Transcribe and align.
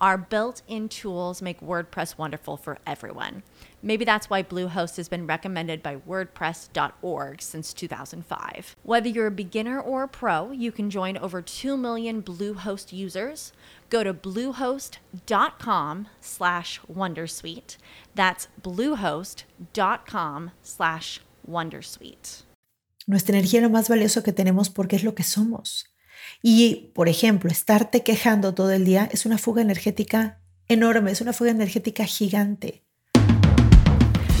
Our 0.00 0.16
built 0.16 0.62
in 0.68 0.88
tools 0.88 1.42
make 1.42 1.60
WordPress 1.60 2.16
wonderful 2.16 2.56
for 2.56 2.78
everyone. 2.86 3.42
Maybe 3.82 4.04
that's 4.04 4.30
why 4.30 4.42
Bluehost 4.44 4.96
has 4.96 5.08
been 5.08 5.26
recommended 5.26 5.82
by 5.82 5.96
WordPress.org 5.96 7.42
since 7.42 7.72
2005. 7.72 8.76
Whether 8.84 9.08
you're 9.08 9.26
a 9.26 9.32
beginner 9.32 9.80
or 9.80 10.04
a 10.04 10.08
pro, 10.08 10.52
you 10.52 10.70
can 10.70 10.88
join 10.88 11.16
over 11.16 11.42
2 11.42 11.76
million 11.76 12.22
Bluehost 12.22 12.92
users. 12.92 13.52
Go 13.90 14.04
to 14.04 14.14
bluehost.com 14.14 16.08
slash 16.20 16.80
Wondersuite. 16.92 17.76
That's 18.14 18.48
bluehost.com 18.62 20.50
slash 20.62 21.20
Wondersuite. 21.48 22.42
Nuestra 23.06 23.32
energía 23.32 23.60
es 23.60 23.62
lo 23.62 23.70
más 23.70 23.88
valioso 23.88 24.22
que 24.22 24.32
tenemos 24.34 24.68
porque 24.68 24.96
es 24.96 25.02
lo 25.02 25.14
que 25.14 25.24
somos. 25.24 25.86
Y, 26.42 26.90
por 26.94 27.08
ejemplo, 27.08 27.50
estarte 27.50 28.02
quejando 28.02 28.54
todo 28.54 28.70
el 28.72 28.84
día 28.84 29.08
es 29.12 29.26
una 29.26 29.38
fuga 29.38 29.62
energética 29.62 30.40
enorme, 30.68 31.10
es 31.10 31.20
una 31.20 31.32
fuga 31.32 31.50
energética 31.50 32.04
gigante. 32.04 32.84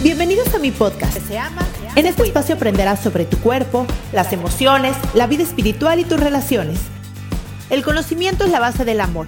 Bienvenidos 0.02 0.54
a 0.54 0.58
mi 0.60 0.70
podcast. 0.70 1.18
En 1.96 2.06
este 2.06 2.22
espacio 2.22 2.54
aprenderás 2.54 3.00
sobre 3.00 3.24
tu 3.24 3.36
cuerpo, 3.38 3.84
las 4.12 4.32
emociones, 4.32 4.96
la 5.14 5.26
vida 5.26 5.42
espiritual 5.42 5.98
y 5.98 6.04
tus 6.04 6.20
relaciones. 6.20 6.78
El 7.68 7.82
conocimiento 7.82 8.44
es 8.44 8.52
la 8.52 8.60
base 8.60 8.84
del 8.84 9.00
amor, 9.00 9.26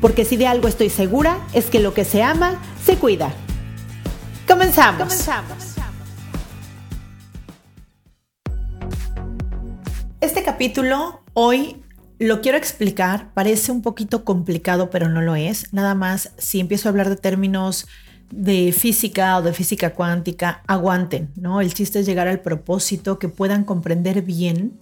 porque 0.00 0.24
si 0.24 0.36
de 0.36 0.48
algo 0.48 0.66
estoy 0.66 0.90
segura 0.90 1.38
es 1.52 1.66
que 1.66 1.78
lo 1.78 1.94
que 1.94 2.04
se 2.04 2.22
ama, 2.22 2.60
se 2.84 2.96
cuida. 2.96 3.32
Comenzamos. 4.48 5.04
Comenzamos. 5.04 5.74
Este 10.20 10.42
capítulo 10.42 11.22
hoy 11.38 11.82
lo 12.18 12.40
quiero 12.40 12.56
explicar, 12.56 13.34
parece 13.34 13.70
un 13.70 13.82
poquito 13.82 14.24
complicado, 14.24 14.88
pero 14.88 15.10
no 15.10 15.20
lo 15.20 15.36
es. 15.36 15.70
Nada 15.74 15.94
más, 15.94 16.32
si 16.38 16.60
empiezo 16.60 16.88
a 16.88 16.90
hablar 16.90 17.10
de 17.10 17.16
términos 17.16 17.86
de 18.30 18.72
física 18.72 19.36
o 19.36 19.42
de 19.42 19.52
física 19.52 19.92
cuántica, 19.92 20.62
aguanten, 20.66 21.30
¿no? 21.36 21.60
El 21.60 21.74
chiste 21.74 22.00
es 22.00 22.06
llegar 22.06 22.26
al 22.26 22.40
propósito, 22.40 23.18
que 23.18 23.28
puedan 23.28 23.64
comprender 23.64 24.22
bien 24.22 24.80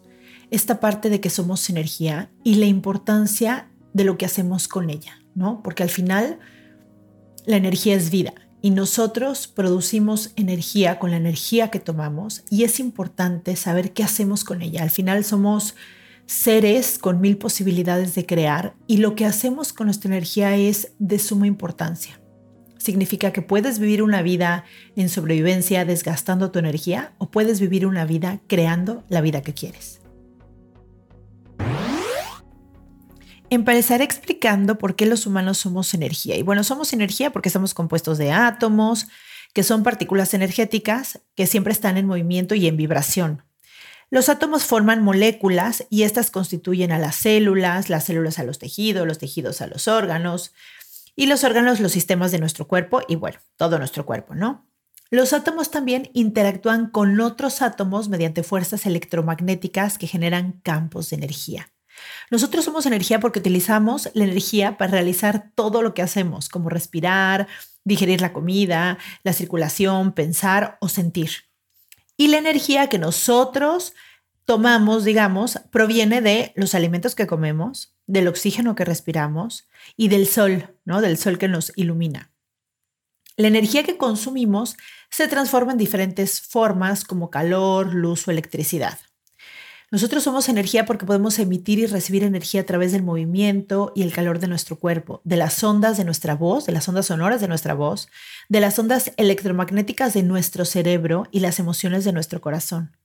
esta 0.53 0.79
parte 0.79 1.11
de 1.11 1.21
que 1.21 1.29
somos 1.29 1.69
energía 1.71 2.31
y 2.45 2.55
la 2.55 2.67
importancia 2.67 3.69
de 3.93 4.05
lo 4.05 4.17
que 4.17 4.27
hacemos 4.27 4.69
con 4.69 4.91
ella, 4.91 5.19
¿no? 5.35 5.61
Porque 5.61 5.83
al 5.83 5.91
final 5.91 6.39
la 7.47 7.57
energía 7.57 7.97
es 7.97 8.11
vida 8.11 8.33
y 8.63 8.71
nosotros 8.71 9.49
producimos 9.49 10.31
energía 10.37 11.01
con 11.01 11.11
la 11.11 11.17
energía 11.17 11.73
que 11.73 11.81
tomamos 11.81 12.45
y 12.49 12.63
es 12.63 12.79
importante 12.79 13.57
saber 13.57 13.93
qué 13.93 14.05
hacemos 14.05 14.45
con 14.45 14.63
ella. 14.63 14.85
Al 14.85 14.91
final 14.91 15.25
somos 15.25 15.75
seres 16.27 16.99
con 16.99 17.21
mil 17.21 17.37
posibilidades 17.37 18.15
de 18.15 18.27
crear 18.27 18.75
y 18.87 18.99
lo 18.99 19.15
que 19.15 19.27
hacemos 19.27 19.73
con 19.73 19.87
nuestra 19.87 20.11
energía 20.11 20.57
es 20.57 20.93
de 20.99 21.19
suma 21.19 21.47
importancia. 21.47 22.21
Significa 22.79 23.33
que 23.33 23.43
puedes 23.43 23.79
vivir 23.79 24.03
una 24.03 24.23
vida 24.23 24.65
en 24.97 25.09
sobrevivencia 25.09 25.85
desgastando 25.85 26.51
tu 26.51 26.59
energía 26.59 27.15
o 27.19 27.31
puedes 27.31 27.61
vivir 27.61 27.87
una 27.87 28.05
vida 28.05 28.41
creando 28.47 29.05
la 29.09 29.21
vida 29.21 29.43
que 29.43 29.55
quieres. 29.55 30.01
Empezaré 33.49 34.05
explicando 34.05 34.79
por 34.79 34.97
qué 34.97 35.07
los 35.07 35.27
humanos 35.27 35.59
somos 35.59 35.95
energía. 35.95 36.37
Y 36.37 36.43
bueno, 36.43 36.65
somos 36.65 36.93
energía 36.93 37.31
porque 37.31 37.49
estamos 37.49 37.73
compuestos 37.73 38.19
de 38.19 38.33
átomos, 38.33 39.07
que 39.53 39.63
son 39.63 39.83
partículas 39.85 40.35
energéticas 40.35 41.21
que 41.37 41.47
siempre 41.47 41.73
están 41.73 41.97
en 41.97 42.07
movimiento 42.07 42.55
y 42.55 42.67
en 42.67 42.77
vibración. 42.77 43.44
Los 44.15 44.29
átomos 44.29 44.63
forman 44.63 45.03
moléculas 45.03 45.87
y 45.91 46.05
estas 46.05 46.31
constituyen 46.31 46.93
a 46.93 47.01
las 47.01 47.17
células, 47.17 47.91
las 47.91 48.05
células 48.05 48.39
a 48.39 48.45
los 48.45 48.61
tejidos, 48.61 49.09
los 49.09 49.19
tejidos 49.19 49.61
a 49.61 49.67
los 49.67 49.89
órganos 49.89 50.53
y 51.17 51.27
los 51.27 51.43
órganos 51.43 51.81
los 51.81 51.91
sistemas 51.91 52.31
de 52.31 52.39
nuestro 52.39 52.69
cuerpo 52.69 53.01
y 53.09 53.17
bueno, 53.17 53.41
todo 53.57 53.77
nuestro 53.77 54.07
cuerpo, 54.07 54.37
¿no? 54.37 54.71
Los 55.11 55.33
átomos 55.33 55.73
también 55.73 56.11
interactúan 56.15 56.91
con 56.91 57.21
otros 57.21 57.61
átomos 57.61 58.09
mediante 58.09 58.45
fuerzas 58.45 58.87
electromagnéticas 58.87 59.99
que 59.99 60.07
generan 60.07 60.61
campos 60.63 61.11
de 61.11 61.17
energía. 61.17 61.73
Nosotros 62.31 62.65
somos 62.65 62.87
energía 62.87 63.19
porque 63.19 63.41
utilizamos 63.41 64.11
la 64.15 64.23
energía 64.23 64.79
para 64.79 64.93
realizar 64.93 65.51
todo 65.57 65.83
lo 65.83 65.93
que 65.93 66.03
hacemos, 66.03 66.49
como 66.49 66.69
respirar, 66.69 67.49
digerir 67.83 68.21
la 68.21 68.33
comida, 68.33 68.97
la 69.25 69.33
circulación, 69.33 70.13
pensar 70.13 70.79
o 70.81 70.89
sentir. 70.89 71.31
Y 72.17 72.29
la 72.29 72.39
energía 72.39 72.89
que 72.89 72.99
nosotros 72.99 73.95
tomamos, 74.45 75.05
digamos, 75.05 75.59
proviene 75.71 76.21
de 76.21 76.53
los 76.55 76.75
alimentos 76.75 77.15
que 77.15 77.27
comemos, 77.27 77.97
del 78.07 78.29
oxígeno 78.29 78.75
que 78.75 78.85
respiramos 78.85 79.69
y 79.97 80.09
del 80.09 80.27
sol, 80.27 80.77
¿no? 80.85 81.01
Del 81.01 81.17
sol 81.17 81.39
que 81.39 81.49
nos 81.49 81.73
ilumina. 81.77 82.31
La 83.37 83.49
energía 83.49 83.83
que 83.83 83.97
consumimos 83.97 84.77
se 85.11 85.27
transforma 85.27 85.73
en 85.73 85.79
diferentes 85.79 86.41
formas 86.41 87.05
como 87.05 87.31
calor, 87.31 87.93
luz 87.93 88.29
o 88.29 88.31
electricidad. 88.31 88.99
Nosotros 89.95 90.25
somos 90.25 90.49
energía 90.49 90.87
porque 90.87 91.07
podemos 91.07 91.39
emitir 91.39 91.79
y 91.79 91.87
recibir 91.87 92.25
energía 92.25 92.63
a 92.63 92.65
través 92.65 92.91
del 92.91 93.05
movimiento 93.05 93.93
y 93.95 94.03
el 94.03 94.13
calor 94.13 94.41
de 94.41 94.49
nuestro 94.49 94.77
cuerpo, 94.77 95.21
de 95.23 95.37
las 95.37 95.63
ondas 95.63 95.97
de 95.97 96.05
nuestra 96.05 96.35
voz, 96.35 96.67
de 96.67 96.73
las 96.73 96.89
ondas 96.89 97.07
sonoras 97.07 97.41
de 97.41 97.47
nuestra 97.47 97.75
voz, 97.75 98.09
de 98.49 98.59
las 98.59 98.77
ondas 98.77 99.13
electromagnéticas 99.19 100.13
de 100.13 100.25
nuestro 100.25 100.65
cerebro 100.65 101.29
y 101.31 101.39
las 101.39 101.61
emociones 101.61 102.05
de 102.05 102.11
nuestro 102.11 102.41
corazón. 102.41 102.97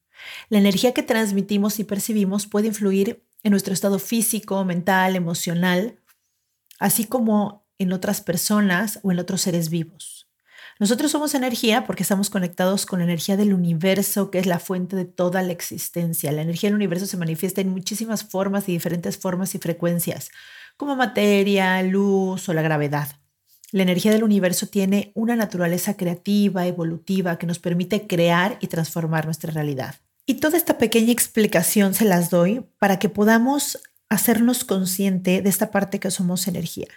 La 0.49 0.57
energía 0.57 0.95
que 0.95 1.03
transmitimos 1.03 1.77
y 1.77 1.83
percibimos 1.83 2.47
puede 2.47 2.69
influir 2.69 3.23
en 3.43 3.51
nuestro 3.51 3.75
estado 3.75 3.99
físico, 3.99 4.65
mental, 4.65 5.15
emocional, 5.15 5.99
así 6.79 7.05
como 7.05 7.67
en 7.77 7.93
otras 7.93 8.21
personas 8.21 8.99
o 9.03 9.11
en 9.11 9.19
otros 9.19 9.41
seres 9.41 9.69
vivos. 9.69 10.18
Nosotros 10.79 11.11
somos 11.11 11.35
energía 11.35 11.85
porque 11.85 12.03
estamos 12.03 12.29
conectados 12.29 12.85
con 12.85 12.99
la 12.99 13.05
energía 13.05 13.35
del 13.35 13.53
universo, 13.53 14.31
que 14.31 14.39
es 14.39 14.45
la 14.45 14.59
fuente 14.59 14.95
de 14.95 15.03
toda 15.03 15.43
la 15.43 15.51
existencia. 15.51 16.31
La 16.31 16.41
energía 16.41 16.69
del 16.69 16.77
universo 16.77 17.05
se 17.05 17.17
manifiesta 17.17 17.59
en 17.59 17.67
muchísimas 17.67 18.23
formas 18.23 18.69
y 18.69 18.71
diferentes 18.71 19.17
formas 19.17 19.53
y 19.55 19.57
frecuencias, 19.57 20.31
como 20.77 20.95
materia, 20.95 21.83
luz 21.83 22.47
o 22.47 22.53
la 22.53 22.61
gravedad. 22.61 23.09
La 23.73 23.83
energía 23.83 24.13
del 24.13 24.23
universo 24.23 24.67
tiene 24.67 25.11
una 25.15 25.35
naturaleza 25.35 25.97
creativa, 25.97 26.65
evolutiva, 26.65 27.37
que 27.37 27.45
nos 27.45 27.59
permite 27.59 28.07
crear 28.07 28.57
y 28.61 28.67
transformar 28.67 29.25
nuestra 29.25 29.51
realidad. 29.51 29.95
Y 30.25 30.35
toda 30.35 30.57
esta 30.57 30.77
pequeña 30.77 31.11
explicación 31.11 31.93
se 31.93 32.05
las 32.05 32.29
doy 32.29 32.65
para 32.79 32.99
que 32.99 33.09
podamos 33.09 33.79
hacernos 34.07 34.63
consciente 34.63 35.41
de 35.41 35.49
esta 35.49 35.71
parte 35.71 35.99
que 35.99 36.09
somos 36.09 36.47
energía. 36.47 36.87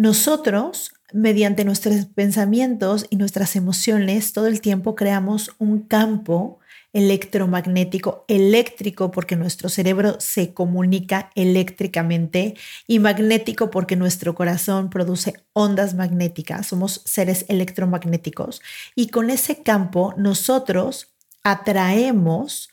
Nosotros, 0.00 0.94
mediante 1.12 1.62
nuestros 1.66 2.06
pensamientos 2.06 3.06
y 3.10 3.16
nuestras 3.16 3.54
emociones, 3.54 4.32
todo 4.32 4.46
el 4.46 4.62
tiempo 4.62 4.94
creamos 4.94 5.50
un 5.58 5.80
campo 5.80 6.58
electromagnético, 6.94 8.24
eléctrico 8.26 9.10
porque 9.10 9.36
nuestro 9.36 9.68
cerebro 9.68 10.16
se 10.18 10.54
comunica 10.54 11.30
eléctricamente 11.34 12.54
y 12.86 12.98
magnético 12.98 13.70
porque 13.70 13.94
nuestro 13.94 14.34
corazón 14.34 14.88
produce 14.88 15.34
ondas 15.52 15.92
magnéticas, 15.92 16.68
somos 16.68 17.02
seres 17.04 17.44
electromagnéticos 17.48 18.62
y 18.94 19.08
con 19.08 19.28
ese 19.28 19.62
campo 19.62 20.14
nosotros 20.16 21.08
atraemos 21.42 22.70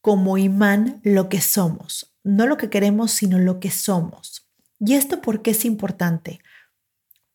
como 0.00 0.38
imán 0.38 1.02
lo 1.02 1.28
que 1.28 1.42
somos, 1.42 2.14
no 2.22 2.46
lo 2.46 2.56
que 2.56 2.70
queremos, 2.70 3.10
sino 3.10 3.38
lo 3.38 3.60
que 3.60 3.70
somos. 3.70 4.44
¿Y 4.80 4.94
esto 4.94 5.20
por 5.20 5.42
qué 5.42 5.52
es 5.52 5.64
importante? 5.64 6.40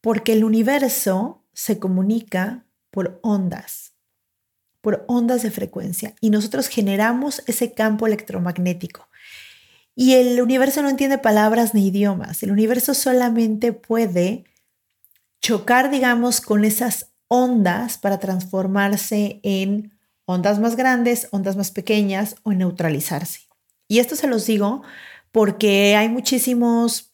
Porque 0.01 0.33
el 0.33 0.43
universo 0.43 1.45
se 1.53 1.79
comunica 1.79 2.65
por 2.91 3.19
ondas, 3.21 3.93
por 4.81 5.05
ondas 5.07 5.41
de 5.41 5.51
frecuencia, 5.51 6.15
y 6.21 6.29
nosotros 6.29 6.67
generamos 6.67 7.43
ese 7.47 7.73
campo 7.73 8.07
electromagnético. 8.07 9.07
Y 9.95 10.13
el 10.13 10.41
universo 10.41 10.81
no 10.81 10.89
entiende 10.89 11.17
palabras 11.17 11.73
ni 11.73 11.87
idiomas, 11.87 12.41
el 12.43 12.51
universo 12.51 12.93
solamente 12.93 13.73
puede 13.73 14.45
chocar, 15.41 15.91
digamos, 15.91 16.41
con 16.41 16.63
esas 16.63 17.11
ondas 17.27 17.97
para 17.97 18.19
transformarse 18.19 19.39
en 19.43 19.97
ondas 20.25 20.59
más 20.59 20.75
grandes, 20.75 21.27
ondas 21.31 21.55
más 21.55 21.71
pequeñas 21.71 22.35
o 22.43 22.53
neutralizarse. 22.53 23.47
Y 23.87 23.99
esto 23.99 24.15
se 24.15 24.27
los 24.27 24.45
digo 24.45 24.83
porque 25.31 25.95
hay 25.95 26.09
muchísimos 26.09 27.08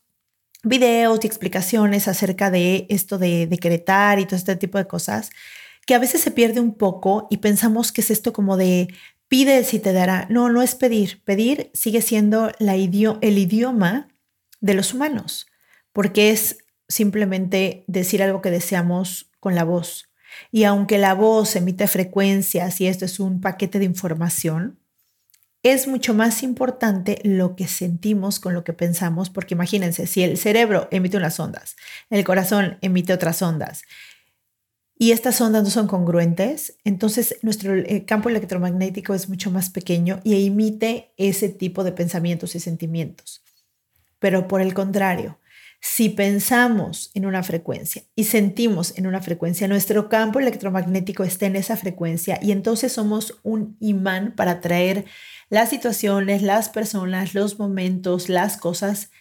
videos 0.66 1.20
y 1.24 1.28
explicaciones 1.28 2.08
acerca 2.08 2.52
de 2.52 2.88
esto 2.90 3.18
de 3.18 3.48
decretar 3.48 4.20
y 4.20 4.26
todo 4.26 4.36
este 4.36 4.56
tipo 4.56 4.78
de 4.78 4.88
cosas 4.88 5.30
que 5.86 5.96
a 5.96 6.00
veces 6.00 6.22
se 6.22 6.32
pierde 6.32 6.60
un 6.60 6.74
poco 6.74 7.28
y 7.30 7.38
pensamos 7.38 7.92
que 7.92 8.02
es 8.02 8.12
esto 8.12 8.34
como 8.34 8.58
de 8.58 8.88
pide 9.28 9.64
si 9.64 9.80
te 9.80 9.94
dará. 9.94 10.28
No, 10.30 10.50
no 10.50 10.62
es 10.62 10.76
pedir. 10.76 11.22
Pedir 11.24 11.70
sigue 11.74 12.02
siendo 12.02 12.52
la 12.60 12.76
el 12.76 13.38
idioma 13.38 14.10
de 14.62 14.74
los 14.74 14.94
humanos, 14.94 15.48
porque 15.94 16.32
es 16.32 16.58
simplemente 16.88 17.84
decir 17.88 18.24
algo 18.24 18.42
que 18.42 18.52
deseamos 18.52 19.32
con 19.40 19.56
la 19.56 19.64
voz. 19.64 20.10
Y 20.52 20.64
aunque 20.64 20.98
la 20.98 21.14
voz 21.14 21.56
emite 21.56 21.88
frecuencias 21.88 22.82
y 22.82 22.88
esto 22.88 23.06
es 23.06 23.20
un 23.20 23.42
paquete 23.42 23.80
de 23.80 23.86
información, 23.86 24.80
es 25.66 25.88
mucho 25.88 26.14
más 26.14 26.44
importante 26.44 27.20
lo 27.24 27.56
que 27.56 27.68
sentimos 27.68 28.40
con 28.40 28.54
lo 28.54 28.64
que 28.64 28.72
pensamos, 28.72 29.32
porque 29.32 29.56
imagínense, 29.56 30.06
si 30.06 30.22
el 30.22 30.38
cerebro 30.38 30.88
emite 30.92 31.18
unas 31.18 31.40
ondas, 31.40 31.76
el 32.12 32.24
corazón 32.24 32.78
emite 32.82 33.14
otras 33.14 33.42
ondas, 33.42 33.82
y 34.96 35.12
estas 35.12 35.42
ondas 35.42 35.64
no 35.64 35.72
son 35.72 35.88
congruentes, 35.88 36.78
entonces 36.84 37.38
nuestro 37.42 37.76
eh, 37.76 38.06
campo 38.06 38.30
electromagnético 38.30 39.16
es 39.16 39.28
mucho 39.28 39.50
más 39.50 39.72
pequeño 39.72 40.22
y 40.24 40.46
emite 40.46 41.14
ese 41.18 41.50
tipo 41.50 41.84
de 41.84 41.92
pensamientos 41.94 42.54
y 42.54 42.60
sentimientos. 42.60 43.44
Pero 44.20 44.48
por 44.48 44.62
el 44.62 44.76
contrario, 44.76 45.40
si 45.88 46.10
pensamos 46.10 47.12
en 47.14 47.28
una 47.28 47.44
frecuencia 47.44 48.06
y 48.16 48.24
sentimos 48.24 48.98
en 48.98 49.06
una 49.06 49.22
frecuencia, 49.22 49.68
nuestro 49.68 50.10
campo 50.10 50.40
electromagnético 50.40 51.24
está 51.24 51.46
en 51.46 51.56
esa 51.56 51.78
frecuencia 51.78 52.40
y 52.42 52.52
entonces 52.52 52.92
somos 52.92 53.38
un 53.44 53.78
imán 53.80 54.34
para 54.36 54.54
atraer 54.54 55.06
las 55.48 55.70
situaciones, 55.70 56.42
las 56.42 56.70
personas, 56.70 57.36
los 57.36 57.60
momentos, 57.60 58.30
las 58.30 58.58
cosas 58.58 59.12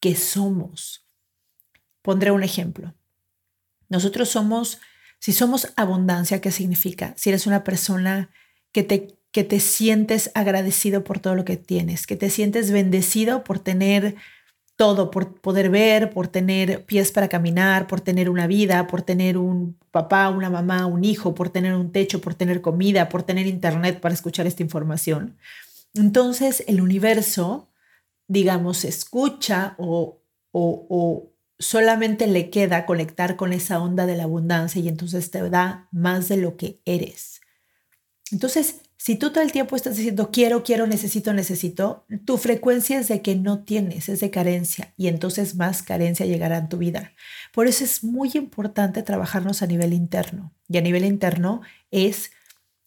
que 0.00 0.14
somos. 0.14 1.08
Pondré 2.02 2.30
un 2.30 2.42
ejemplo. 2.42 2.94
Nosotros 3.88 4.28
somos, 4.28 4.82
si 5.18 5.32
somos 5.32 5.72
abundancia, 5.76 6.42
¿qué 6.42 6.50
significa? 6.50 7.14
Si 7.16 7.30
eres 7.30 7.46
una 7.46 7.64
persona 7.64 8.28
que 8.70 8.82
te, 8.82 9.18
que 9.30 9.44
te 9.44 9.60
sientes 9.60 10.30
agradecido 10.34 11.04
por 11.04 11.20
todo 11.20 11.36
lo 11.36 11.46
que 11.46 11.56
tienes, 11.56 12.06
que 12.06 12.16
te 12.16 12.28
sientes 12.28 12.70
bendecido 12.70 13.44
por 13.44 13.60
tener 13.60 14.14
todo, 14.76 15.10
por 15.10 15.40
poder 15.40 15.70
ver, 15.70 16.10
por 16.10 16.28
tener 16.28 16.84
pies 16.86 17.12
para 17.12 17.28
caminar, 17.28 17.86
por 17.86 18.00
tener 18.00 18.28
una 18.30 18.46
vida, 18.46 18.86
por 18.86 19.02
tener 19.02 19.38
un 19.38 19.78
papá, 19.90 20.28
una 20.30 20.50
mamá, 20.50 20.86
un 20.86 21.04
hijo, 21.04 21.34
por 21.34 21.50
tener 21.50 21.74
un 21.74 21.92
techo, 21.92 22.20
por 22.20 22.34
tener 22.34 22.60
comida, 22.60 23.08
por 23.08 23.22
tener 23.22 23.46
internet 23.46 24.00
para 24.00 24.14
escuchar 24.14 24.46
esta 24.46 24.62
información. 24.62 25.36
Entonces 25.94 26.64
el 26.66 26.80
universo, 26.80 27.70
digamos, 28.26 28.84
escucha 28.84 29.74
o, 29.78 30.22
o, 30.52 31.28
solamente 31.58 32.26
le 32.26 32.50
queda 32.50 32.86
conectar 32.86 33.36
con 33.36 33.52
esa 33.52 33.78
onda 33.78 34.04
de 34.06 34.16
la 34.16 34.24
abundancia 34.24 34.82
y 34.82 34.88
entonces 34.88 35.30
te 35.30 35.48
da 35.48 35.88
más 35.92 36.28
de 36.28 36.38
lo 36.38 36.56
que 36.56 36.80
eres. 36.84 37.40
Entonces, 38.32 38.80
si 39.02 39.16
tú 39.16 39.30
todo 39.30 39.42
el 39.42 39.50
tiempo 39.50 39.74
estás 39.74 39.96
diciendo 39.96 40.30
quiero, 40.30 40.62
quiero, 40.62 40.86
necesito, 40.86 41.32
necesito, 41.32 42.06
tu 42.24 42.38
frecuencia 42.38 43.00
es 43.00 43.08
de 43.08 43.20
que 43.20 43.34
no 43.34 43.64
tienes, 43.64 44.08
es 44.08 44.20
de 44.20 44.30
carencia 44.30 44.94
y 44.96 45.08
entonces 45.08 45.56
más 45.56 45.82
carencia 45.82 46.24
llegará 46.24 46.58
en 46.58 46.68
tu 46.68 46.78
vida. 46.78 47.10
Por 47.52 47.66
eso 47.66 47.82
es 47.82 48.04
muy 48.04 48.30
importante 48.34 49.02
trabajarnos 49.02 49.60
a 49.60 49.66
nivel 49.66 49.92
interno. 49.92 50.54
Y 50.68 50.78
a 50.78 50.82
nivel 50.82 51.04
interno 51.04 51.62
es 51.90 52.30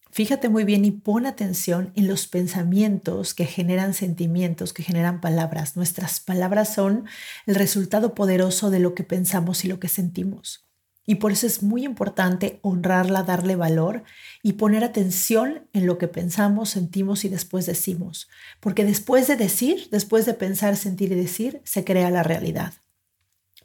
Fíjate 0.10 0.48
muy 0.48 0.64
bien 0.64 0.86
y 0.86 0.92
pon 0.92 1.26
atención 1.26 1.92
en 1.96 2.08
los 2.08 2.28
pensamientos 2.28 3.34
que 3.34 3.46
generan 3.46 3.94
sentimientos, 3.94 4.72
que 4.72 4.84
generan 4.84 5.20
palabras. 5.20 5.76
Nuestras 5.76 6.22
palabras 6.22 6.74
son 6.74 7.04
el 7.46 7.56
resultado 7.56 8.16
poderoso 8.16 8.70
de 8.70 8.80
lo 8.80 8.96
que 8.96 9.04
pensamos 9.04 9.66
y 9.66 9.68
lo 9.68 9.82
que 9.82 9.90
sentimos. 9.90 10.65
Y 11.06 11.16
por 11.16 11.32
eso 11.32 11.46
es 11.46 11.62
muy 11.62 11.86
importante 11.86 12.60
honrarla, 12.62 13.24
darle 13.24 13.56
valor 13.56 14.04
y 14.42 14.54
poner 14.54 14.84
atención 14.84 15.68
en 15.74 15.86
lo 15.86 15.98
que 15.98 16.08
pensamos, 16.08 16.70
sentimos 16.70 17.26
y 17.26 17.30
después 17.30 17.66
decimos. 17.66 18.28
Porque 18.60 18.86
después 18.86 19.28
de 19.28 19.36
decir, 19.36 19.88
después 19.92 20.26
de 20.26 20.34
pensar, 20.34 20.76
sentir 20.78 21.12
y 21.12 21.16
decir, 21.16 21.62
se 21.64 21.84
crea 21.84 22.10
la 22.10 22.24
realidad. 22.24 22.74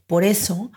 Por 0.06 0.24
eso, 0.24 0.70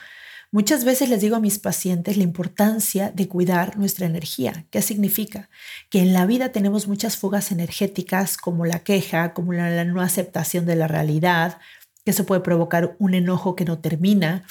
Muchas 0.53 0.85
veces 0.85 1.09
les 1.09 1.19
digo 1.19 1.35
a 1.35 1.39
mis 1.39 1.57
pacientes 1.57 2.15
la 2.15 2.21
importancia 2.21 3.09
de 3.09 3.27
cuidar 3.27 3.75
nuestra 3.75 4.05
energía. 4.05 4.67
¿Qué 4.69 4.83
significa? 4.83 5.49
Que 5.89 5.97
en 5.97 6.13
la 6.13 6.27
vida 6.27 6.51
tenemos 6.51 6.87
muchas 6.87 7.17
fugas 7.17 7.51
energéticas 7.51 8.37
como 8.37 8.63
la 8.67 8.83
queja, 8.83 9.33
como 9.33 9.53
la, 9.53 9.83
no 9.83 9.99
aceptación 9.99 10.67
de 10.67 10.75
la 10.75 10.87
realidad, 10.87 11.57
que 12.05 12.11
eso 12.11 12.27
puede 12.27 12.41
provocar 12.41 12.95
un 12.99 13.15
enojo 13.15 13.55
que 13.55 13.65
no 13.65 13.79
termina, 13.79 14.45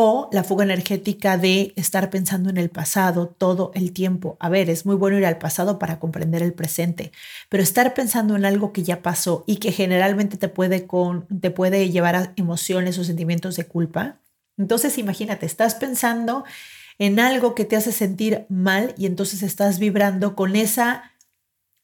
o 0.00 0.28
la 0.30 0.44
fuga 0.44 0.62
energética 0.62 1.38
de 1.38 1.72
estar 1.74 2.08
pensando 2.08 2.50
en 2.50 2.56
el 2.56 2.70
pasado 2.70 3.26
todo 3.26 3.72
el 3.74 3.92
tiempo. 3.92 4.36
A 4.38 4.48
ver, 4.48 4.70
es 4.70 4.86
muy 4.86 4.94
bueno 4.94 5.18
ir 5.18 5.26
al 5.26 5.38
pasado 5.38 5.80
para 5.80 5.98
comprender 5.98 6.40
el 6.40 6.52
presente, 6.52 7.10
pero 7.48 7.64
estar 7.64 7.94
pensando 7.94 8.36
en 8.36 8.44
algo 8.44 8.72
que 8.72 8.84
ya 8.84 9.02
pasó 9.02 9.42
y 9.48 9.56
que 9.56 9.72
generalmente 9.72 10.36
te 10.36 10.48
puede, 10.48 10.86
con, 10.86 11.26
te 11.40 11.50
puede 11.50 11.90
llevar 11.90 12.14
a 12.14 12.32
emociones 12.36 12.96
o 12.96 13.02
sentimientos 13.02 13.56
de 13.56 13.66
culpa, 13.66 14.20
entonces 14.56 14.98
imagínate, 14.98 15.46
estás 15.46 15.74
pensando 15.74 16.44
en 17.00 17.18
algo 17.18 17.56
que 17.56 17.64
te 17.64 17.74
hace 17.74 17.90
sentir 17.90 18.46
mal 18.48 18.94
y 18.96 19.06
entonces 19.06 19.42
estás 19.42 19.80
vibrando 19.80 20.36
con 20.36 20.54
esa 20.54 21.12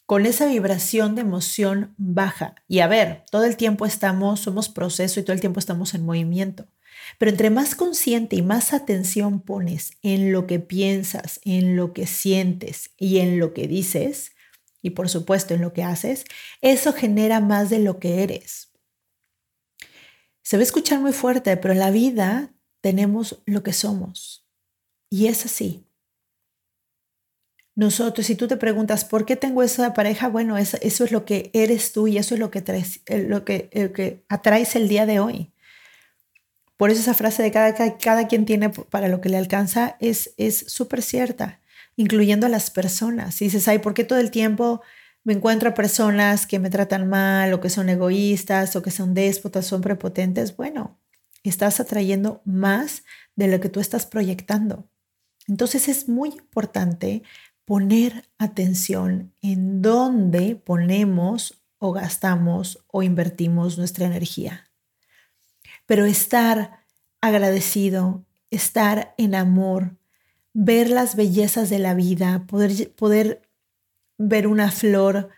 con 0.07 0.27
esa 0.27 0.47
vibración 0.47 1.17
de 1.17 1.23
emoción 1.23 1.95
baja. 1.97 2.55
Y 2.69 2.79
a 2.79 2.87
ver, 2.87 3.25
todo 3.33 3.45
el 3.45 3.57
tiempo 3.57 3.87
estamos, 3.87 4.39
somos 4.39 4.69
proceso 4.69 5.19
y 5.19 5.25
todo 5.25 5.33
el 5.33 5.41
tiempo 5.41 5.59
estamos 5.59 5.95
en 5.95 6.05
movimiento. 6.05 6.67
Pero 7.19 7.31
entre 7.31 7.51
más 7.51 7.75
consciente 7.75 8.37
y 8.37 8.43
más 8.43 8.73
atención 8.73 9.41
pones 9.41 9.93
en 10.03 10.33
lo 10.33 10.47
que 10.47 10.61
piensas, 10.61 11.41
en 11.45 11.77
lo 11.77 11.93
que 11.93 12.07
sientes 12.07 12.91
y 12.97 13.19
en 13.19 13.39
lo 13.39 13.55
que 13.55 13.69
dices, 13.69 14.33
y 14.83 14.91
por 14.91 15.09
supuesto 15.09 15.55
en 15.55 15.63
lo 15.63 15.73
que 15.73 15.83
haces, 15.83 16.25
eso 16.61 16.93
genera 16.93 17.41
más 17.41 17.71
de 17.71 17.79
lo 17.79 17.99
que 17.99 18.23
eres. 18.23 18.71
Se 20.43 20.59
va 20.59 20.61
a 20.61 20.65
escuchar 20.65 21.01
muy 21.01 21.13
fuerte, 21.13 21.57
pero 21.57 21.73
la 21.73 21.91
vida 21.91 22.55
tenemos 22.83 23.43
lo 23.47 23.63
que 23.63 23.73
somos. 23.73 24.47
Y 25.09 25.29
es 25.29 25.47
así. 25.47 25.87
Nosotros, 27.77 28.27
si 28.27 28.37
tú 28.37 28.47
te 28.47 28.59
preguntas, 28.59 29.07
¿por 29.07 29.25
qué 29.25 29.37
tengo 29.37 29.63
esa 29.63 29.95
pareja? 29.95 30.29
Bueno, 30.29 30.59
eso, 30.59 30.77
es 30.81 31.11
lo 31.11 31.25
que 31.25 31.51
eres 31.55 31.93
tú 31.93 32.07
y 32.07 32.19
eso 32.19 32.35
es 32.35 32.41
lo 32.41 32.51
que, 32.51 32.63
eh, 33.07 33.23
lo 33.27 33.45
que, 33.45 33.71
que 33.71 34.25
atraes 34.29 34.77
el 34.77 34.89
día 34.89 35.07
de 35.07 35.19
hoy. 35.19 35.54
Por 36.77 36.91
eso 36.91 37.01
esa 37.01 37.15
frase 37.15 37.43
de 37.43 37.53
cada, 37.53 37.75
cada, 37.99 38.27
quien 38.27 38.45
tiene 38.45 38.71
para 38.71 39.09
lo 39.09 39.21
que 39.21 39.29
le 39.29 39.37
alcanza 39.37 39.97
es 40.01 40.35
súper 40.67 41.03
cierta, 41.03 41.61
incluyendo 41.97 42.47
a 42.47 42.51
las 42.51 42.71
personas. 42.71 43.37
Si 43.37 43.45
dices, 43.47 43.69
ay, 43.69 43.79
¿por 43.79 43.95
qué 43.95 44.05
todo 44.05 44.19
el 44.19 44.31
tiempo 44.31 44.83
me 45.23 45.33
encuentro 45.33 45.71
a 45.71 45.75
personas 45.75 46.47
que 46.47 46.59
me 46.59 46.71
tratan 46.71 47.09
mal 47.09 47.53
o 47.53 47.61
que 47.61 47.71
son 47.71 47.89
egoístas 47.89 48.75
o 48.77 48.83
que 48.83 48.91
son 48.91 49.15
déspotas, 49.15 49.67
son 49.67 49.83
prepotentes? 49.83 50.57
Bueno, 50.57 50.99
estás 51.45 51.79
atrayendo 51.79 52.43
más 52.45 53.05
de 53.37 53.49
lo 53.49 53.61
que 53.61 53.69
tú 53.69 53.81
estás 53.81 54.07
proyectando. 54.07 54.89
Entonces 55.47 55.89
es 55.89 56.09
muy 56.09 56.31
importante 56.31 57.23
poner 57.65 58.29
atención 58.39 59.33
en 59.43 59.81
dónde 59.81 60.57
ponemos 60.57 61.63
o 61.79 61.93
gastamos 61.93 62.85
o 62.89 63.03
invertimos 63.03 63.79
nuestra 63.79 64.07
energía. 64.07 64.71
Pero 65.87 66.05
estar 66.05 66.85
agradecido, 67.21 68.25
estar 68.51 69.15
en 69.19 69.35
amor, 69.35 69.97
ver 70.53 70.91
las 70.91 71.17
bellezas 71.17 71.71
de 71.71 71.79
la 71.79 71.95
vida, 71.95 72.47
poder, 72.47 72.93
poder 72.95 73.43
ver 74.19 74.47
una 74.47 74.71
flor 74.71 75.31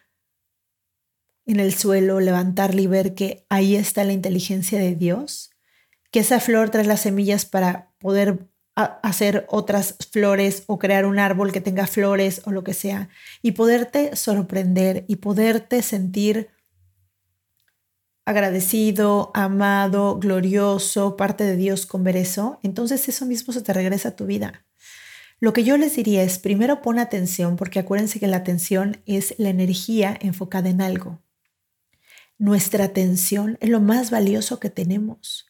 en 1.46 1.60
el 1.60 1.74
suelo, 1.74 2.20
levantarla 2.20 2.80
y 2.80 2.86
ver 2.86 3.14
que 3.14 3.46
ahí 3.48 3.76
está 3.76 4.04
la 4.04 4.12
inteligencia 4.12 4.78
de 4.78 4.94
Dios, 4.94 5.50
que 6.10 6.20
esa 6.20 6.40
flor 6.40 6.70
trae 6.70 6.84
las 6.84 7.00
semillas 7.00 7.46
para 7.46 7.92
poder 7.98 8.48
hacer 8.74 9.46
otras 9.48 9.96
flores 10.10 10.64
o 10.66 10.78
crear 10.78 11.06
un 11.06 11.18
árbol 11.18 11.50
que 11.50 11.62
tenga 11.62 11.86
flores 11.86 12.42
o 12.44 12.50
lo 12.50 12.62
que 12.62 12.74
sea 12.74 13.08
y 13.40 13.52
poderte 13.52 14.14
sorprender 14.16 15.04
y 15.08 15.16
poderte 15.16 15.80
sentir 15.80 16.50
agradecido, 18.26 19.30
amado, 19.34 20.18
glorioso, 20.18 21.16
parte 21.16 21.44
de 21.44 21.56
Dios 21.56 21.86
con 21.86 22.04
ver 22.04 22.16
eso, 22.16 22.58
entonces 22.62 23.08
eso 23.08 23.24
mismo 23.24 23.54
se 23.54 23.62
te 23.62 23.72
regresa 23.72 24.10
a 24.10 24.16
tu 24.16 24.26
vida. 24.26 24.64
Lo 25.38 25.52
que 25.52 25.64
yo 25.64 25.76
les 25.76 25.96
diría 25.96 26.22
es, 26.22 26.38
primero 26.38 26.82
pon 26.82 26.98
atención, 26.98 27.56
porque 27.56 27.78
acuérdense 27.78 28.18
que 28.18 28.26
la 28.26 28.38
atención 28.38 29.00
es 29.06 29.34
la 29.38 29.50
energía 29.50 30.18
enfocada 30.20 30.68
en 30.68 30.80
algo. 30.80 31.20
Nuestra 32.36 32.84
atención 32.84 33.58
es 33.60 33.70
lo 33.70 33.80
más 33.80 34.10
valioso 34.10 34.58
que 34.58 34.70
tenemos. 34.70 35.46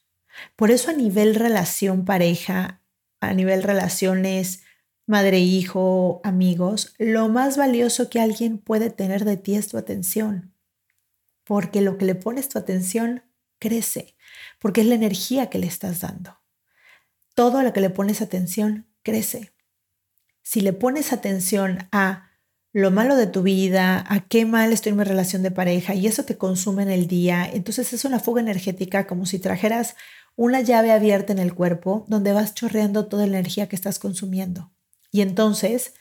Por 0.54 0.70
eso 0.70 0.90
a 0.90 0.94
nivel 0.94 1.34
relación 1.34 2.04
pareja, 2.04 2.82
a 3.20 3.32
nivel 3.32 3.62
relaciones, 3.62 4.64
madre, 5.06 5.38
hijo, 5.38 6.20
amigos, 6.24 6.94
lo 6.98 7.28
más 7.28 7.56
valioso 7.56 8.10
que 8.10 8.20
alguien 8.20 8.58
puede 8.58 8.90
tener 8.90 9.24
de 9.24 9.38
ti 9.38 9.54
es 9.54 9.68
tu 9.68 9.78
atención. 9.78 10.55
Porque 11.46 11.80
lo 11.80 11.96
que 11.96 12.04
le 12.04 12.16
pones 12.16 12.48
tu 12.48 12.58
atención 12.58 13.22
crece, 13.60 14.16
porque 14.58 14.80
es 14.80 14.88
la 14.88 14.96
energía 14.96 15.48
que 15.48 15.58
le 15.58 15.68
estás 15.68 16.00
dando. 16.00 16.40
Todo 17.34 17.62
lo 17.62 17.72
que 17.72 17.80
le 17.80 17.88
pones 17.88 18.20
atención 18.20 18.86
crece. 19.02 19.52
Si 20.42 20.60
le 20.60 20.72
pones 20.72 21.12
atención 21.12 21.88
a 21.92 22.30
lo 22.72 22.90
malo 22.90 23.16
de 23.16 23.26
tu 23.26 23.42
vida, 23.42 24.04
a 24.08 24.26
qué 24.28 24.44
mal 24.44 24.72
estoy 24.72 24.90
en 24.90 24.98
mi 24.98 25.04
relación 25.04 25.42
de 25.42 25.50
pareja 25.50 25.94
y 25.94 26.06
eso 26.06 26.24
te 26.24 26.36
consume 26.36 26.82
en 26.82 26.90
el 26.90 27.06
día, 27.06 27.48
entonces 27.50 27.92
es 27.92 28.04
una 28.04 28.18
fuga 28.20 28.42
energética 28.42 29.06
como 29.06 29.24
si 29.24 29.38
trajeras 29.38 29.96
una 30.34 30.60
llave 30.60 30.92
abierta 30.92 31.32
en 31.32 31.38
el 31.38 31.54
cuerpo 31.54 32.04
donde 32.08 32.32
vas 32.32 32.54
chorreando 32.54 33.06
toda 33.06 33.26
la 33.26 33.38
energía 33.38 33.68
que 33.68 33.76
estás 33.76 33.98
consumiendo. 33.98 34.72
Y 35.10 35.22
entonces 35.22 35.94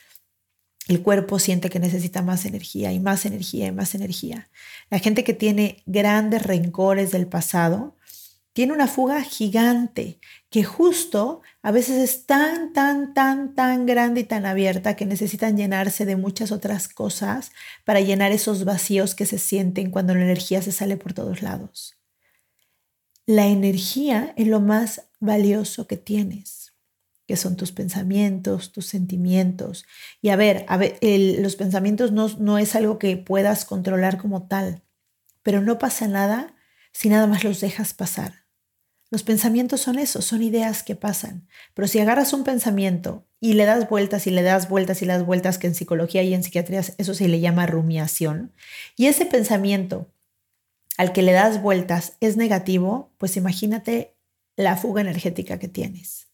el 0.88 1.02
cuerpo 1.02 1.38
siente 1.38 1.68
que 1.68 1.80
necesita 1.80 2.22
más 2.22 2.44
energía 2.44 2.92
y 2.92 3.00
más 3.00 3.26
energía 3.26 3.66
y 3.66 3.72
más 3.72 3.94
energía. 3.94 4.48
La 4.90 4.98
gente 4.98 5.24
que 5.24 5.34
tiene 5.34 5.82
grandes 5.86 6.42
rencores 6.44 7.10
del 7.10 7.26
pasado 7.26 7.96
tiene 8.52 8.72
una 8.72 8.86
fuga 8.86 9.22
gigante 9.22 10.18
que 10.48 10.64
justo 10.64 11.42
a 11.60 11.72
veces 11.72 11.96
es 11.98 12.24
tan, 12.24 12.72
tan, 12.72 13.12
tan, 13.12 13.54
tan 13.54 13.84
grande 13.84 14.22
y 14.22 14.24
tan 14.24 14.46
abierta 14.46 14.96
que 14.96 15.04
necesitan 15.04 15.58
llenarse 15.58 16.06
de 16.06 16.16
muchas 16.16 16.52
otras 16.52 16.88
cosas 16.88 17.50
para 17.84 18.00
llenar 18.00 18.32
esos 18.32 18.64
vacíos 18.64 19.14
que 19.14 19.26
se 19.26 19.38
sienten 19.38 19.90
cuando 19.90 20.14
la 20.14 20.22
energía 20.22 20.62
se 20.62 20.72
sale 20.72 20.96
por 20.96 21.12
todos 21.12 21.42
lados. 21.42 21.98
La 23.26 23.46
energía 23.46 24.32
es 24.36 24.46
lo 24.46 24.60
más 24.60 25.02
valioso 25.20 25.86
que 25.86 25.96
tienes, 25.96 26.72
que 27.26 27.36
son 27.36 27.56
tus 27.56 27.72
pensamientos, 27.72 28.72
tus 28.72 28.86
sentimientos. 28.86 29.84
Y 30.22 30.30
a 30.30 30.36
ver, 30.36 30.64
a 30.68 30.76
ver 30.76 30.98
los 31.02 31.56
pensamientos 31.56 32.12
no, 32.12 32.28
no 32.38 32.58
es 32.58 32.74
algo 32.74 32.98
que 32.98 33.16
puedas 33.16 33.64
controlar 33.64 34.18
como 34.18 34.46
tal, 34.46 34.82
pero 35.42 35.60
no 35.60 35.78
pasa 35.78 36.08
nada 36.08 36.54
si 36.92 37.08
nada 37.08 37.26
más 37.26 37.44
los 37.44 37.60
dejas 37.60 37.94
pasar 37.94 38.46
los 39.10 39.22
pensamientos 39.22 39.80
son 39.80 39.98
eso, 39.98 40.20
son 40.20 40.42
ideas 40.42 40.82
que 40.82 40.96
pasan. 40.96 41.46
Pero 41.74 41.86
si 41.86 42.00
agarras 42.00 42.32
un 42.32 42.44
pensamiento 42.44 43.24
y 43.38 43.52
le 43.52 43.64
das 43.64 43.88
vueltas 43.88 44.26
y 44.26 44.30
le 44.30 44.42
das 44.42 44.68
vueltas 44.68 45.00
y 45.02 45.06
las 45.06 45.24
vueltas, 45.24 45.58
que 45.58 45.68
en 45.68 45.74
psicología 45.74 46.22
y 46.22 46.34
en 46.34 46.42
psiquiatría 46.42 46.80
eso 46.80 47.14
se 47.14 47.28
le 47.28 47.40
llama 47.40 47.66
rumiación, 47.66 48.52
y 48.96 49.06
ese 49.06 49.26
pensamiento 49.26 50.10
al 50.96 51.12
que 51.12 51.22
le 51.22 51.32
das 51.32 51.62
vueltas 51.62 52.14
es 52.20 52.36
negativo, 52.36 53.12
pues 53.18 53.36
imagínate 53.36 54.16
la 54.56 54.76
fuga 54.76 55.02
energética 55.02 55.58
que 55.58 55.68
tienes. 55.68 56.28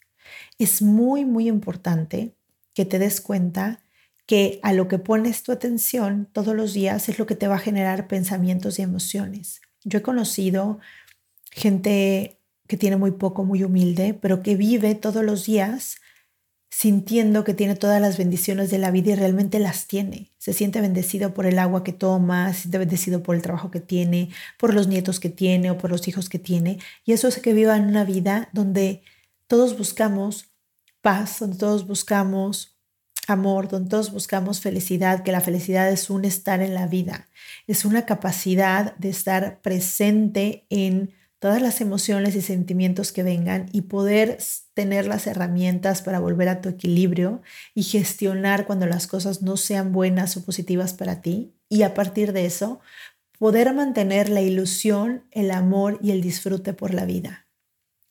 Es 0.58 0.82
muy, 0.82 1.24
muy 1.24 1.48
importante 1.48 2.34
que 2.74 2.84
te 2.84 2.98
des 2.98 3.20
cuenta 3.20 3.80
que 4.26 4.60
a 4.62 4.72
lo 4.72 4.88
que 4.88 4.98
pones 4.98 5.42
tu 5.42 5.52
atención 5.52 6.28
todos 6.32 6.54
los 6.54 6.72
días 6.72 7.08
es 7.08 7.18
lo 7.18 7.26
que 7.26 7.34
te 7.34 7.48
va 7.48 7.56
a 7.56 7.60
generar 7.60 8.06
pensamientos 8.06 8.78
y 8.78 8.82
emociones. 8.82 9.60
Yo 9.84 9.98
he 9.98 10.02
conocido 10.02 10.78
gente 11.50 12.38
que 12.66 12.76
tiene 12.76 12.96
muy 12.96 13.10
poco, 13.10 13.44
muy 13.44 13.64
humilde, 13.64 14.14
pero 14.14 14.42
que 14.42 14.56
vive 14.56 14.94
todos 14.94 15.24
los 15.24 15.44
días 15.44 15.96
sintiendo 16.70 17.44
que 17.44 17.52
tiene 17.52 17.76
todas 17.76 18.00
las 18.00 18.16
bendiciones 18.16 18.70
de 18.70 18.78
la 18.78 18.90
vida 18.90 19.12
y 19.12 19.14
realmente 19.14 19.58
las 19.58 19.86
tiene. 19.86 20.32
Se 20.38 20.54
siente 20.54 20.80
bendecido 20.80 21.34
por 21.34 21.44
el 21.44 21.58
agua 21.58 21.84
que 21.84 21.92
toma, 21.92 22.50
se 22.54 22.62
siente 22.62 22.78
bendecido 22.78 23.22
por 23.22 23.36
el 23.36 23.42
trabajo 23.42 23.70
que 23.70 23.80
tiene, 23.80 24.30
por 24.58 24.72
los 24.72 24.88
nietos 24.88 25.20
que 25.20 25.28
tiene 25.28 25.70
o 25.70 25.76
por 25.76 25.90
los 25.90 26.08
hijos 26.08 26.30
que 26.30 26.38
tiene. 26.38 26.78
Y 27.04 27.12
eso 27.12 27.28
hace 27.28 27.42
que 27.42 27.52
viva 27.52 27.76
en 27.76 27.84
una 27.84 28.04
vida 28.04 28.48
donde 28.54 29.02
todos 29.52 29.76
buscamos 29.76 30.46
paz, 31.02 31.40
donde 31.40 31.58
todos 31.58 31.86
buscamos 31.86 32.80
amor, 33.28 33.68
donde 33.68 33.90
todos 33.90 34.10
buscamos 34.10 34.62
felicidad, 34.62 35.24
que 35.24 35.30
la 35.30 35.42
felicidad 35.42 35.92
es 35.92 36.08
un 36.08 36.24
estar 36.24 36.62
en 36.62 36.72
la 36.72 36.86
vida, 36.86 37.28
es 37.66 37.84
una 37.84 38.06
capacidad 38.06 38.96
de 38.96 39.10
estar 39.10 39.60
presente 39.60 40.64
en 40.70 41.12
todas 41.38 41.60
las 41.60 41.82
emociones 41.82 42.34
y 42.34 42.40
sentimientos 42.40 43.12
que 43.12 43.24
vengan 43.24 43.66
y 43.72 43.82
poder 43.82 44.38
tener 44.72 45.06
las 45.06 45.26
herramientas 45.26 46.00
para 46.00 46.18
volver 46.18 46.48
a 46.48 46.62
tu 46.62 46.70
equilibrio 46.70 47.42
y 47.74 47.82
gestionar 47.82 48.64
cuando 48.64 48.86
las 48.86 49.06
cosas 49.06 49.42
no 49.42 49.58
sean 49.58 49.92
buenas 49.92 50.34
o 50.38 50.46
positivas 50.46 50.94
para 50.94 51.20
ti. 51.20 51.52
Y 51.68 51.82
a 51.82 51.92
partir 51.92 52.32
de 52.32 52.46
eso, 52.46 52.80
poder 53.38 53.74
mantener 53.74 54.30
la 54.30 54.40
ilusión, 54.40 55.26
el 55.30 55.50
amor 55.50 55.98
y 56.02 56.12
el 56.12 56.22
disfrute 56.22 56.72
por 56.72 56.94
la 56.94 57.04
vida. 57.04 57.41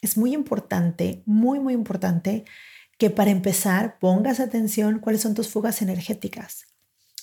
Es 0.02 0.18
muy 0.18 0.34
importante, 0.34 1.24
muy, 1.26 1.60
muy 1.60 1.74
importante 1.74 2.46
que 2.98 3.10
para 3.10 3.32
empezar 3.32 4.00
pongas 4.00 4.40
atención 4.40 5.00
cuáles 5.00 5.22
son 5.22 5.34
tus 5.34 5.50
fugas 5.50 5.82
energéticas. 5.82 6.66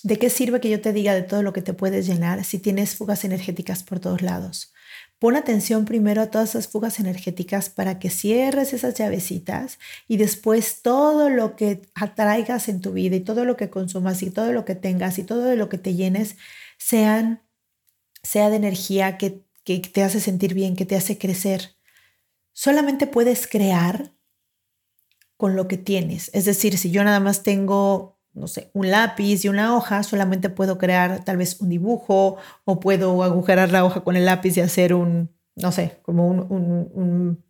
¿De 0.01 0.17
qué 0.17 0.29
sirve 0.29 0.61
que 0.61 0.69
yo 0.69 0.79
te 0.79 0.93
diga 0.93 1.13
de 1.13 1.23
todo 1.23 1.43
lo 1.43 1.51
que 1.51 1.61
te 1.61 1.73
puedes 1.73 2.07
llenar 2.07 2.43
si 2.45 2.57
tienes 2.57 2.95
fugas 2.95 3.25
energéticas 3.25 3.83
por 3.83 3.99
todos 3.99 4.21
lados? 4.21 4.73
Pon 5.19 5.35
atención 5.35 5.83
primero 5.83 6.21
a 6.21 6.31
todas 6.31 6.49
esas 6.51 6.69
fugas 6.69 7.01
energéticas 7.01 7.69
para 7.69 7.99
que 7.99 8.09
cierres 8.09 8.71
esas 8.71 8.97
llavecitas 8.97 9.77
y 10.07 10.15
después 10.15 10.81
todo 10.81 11.29
lo 11.29 11.57
que 11.57 11.81
atraigas 11.95 12.69
en 12.69 12.79
tu 12.79 12.93
vida 12.93 13.17
y 13.17 13.19
todo 13.19 13.43
lo 13.43 13.57
que 13.57 13.69
consumas 13.69 14.23
y 14.23 14.31
todo 14.31 14.53
lo 14.53 14.63
que 14.63 14.75
tengas 14.75 15.19
y 15.19 15.23
todo 15.23 15.53
lo 15.57 15.67
que 15.67 15.77
te 15.77 15.95
llenes 15.95 16.37
sean, 16.77 17.41
sea 18.23 18.49
de 18.49 18.55
energía 18.55 19.17
que, 19.17 19.43
que 19.65 19.79
te 19.79 20.03
hace 20.03 20.21
sentir 20.21 20.53
bien, 20.53 20.77
que 20.77 20.85
te 20.85 20.95
hace 20.95 21.17
crecer. 21.17 21.78
Solamente 22.59 23.07
puedes 23.07 23.47
crear 23.47 24.11
con 25.37 25.55
lo 25.55 25.69
que 25.69 25.77
tienes. 25.77 26.29
Es 26.33 26.43
decir, 26.43 26.77
si 26.77 26.91
yo 26.91 27.05
nada 27.05 27.21
más 27.21 27.41
tengo 27.41 28.19
no 28.33 28.47
sé, 28.47 28.69
un 28.73 28.91
lápiz 28.91 29.45
y 29.45 29.47
una 29.47 29.77
hoja, 29.77 30.03
solamente 30.03 30.49
puedo 30.49 30.77
crear 30.77 31.23
tal 31.23 31.37
vez 31.37 31.61
un 31.61 31.69
dibujo 31.69 32.35
o 32.65 32.79
puedo 32.81 33.23
agujerar 33.23 33.71
la 33.71 33.85
hoja 33.85 34.03
con 34.03 34.17
el 34.17 34.25
lápiz 34.25 34.57
y 34.57 34.59
hacer 34.59 34.93
un, 34.93 35.33
no 35.55 35.71
sé, 35.71 35.99
como 36.01 36.27
un, 36.27 36.41
un, 36.51 37.45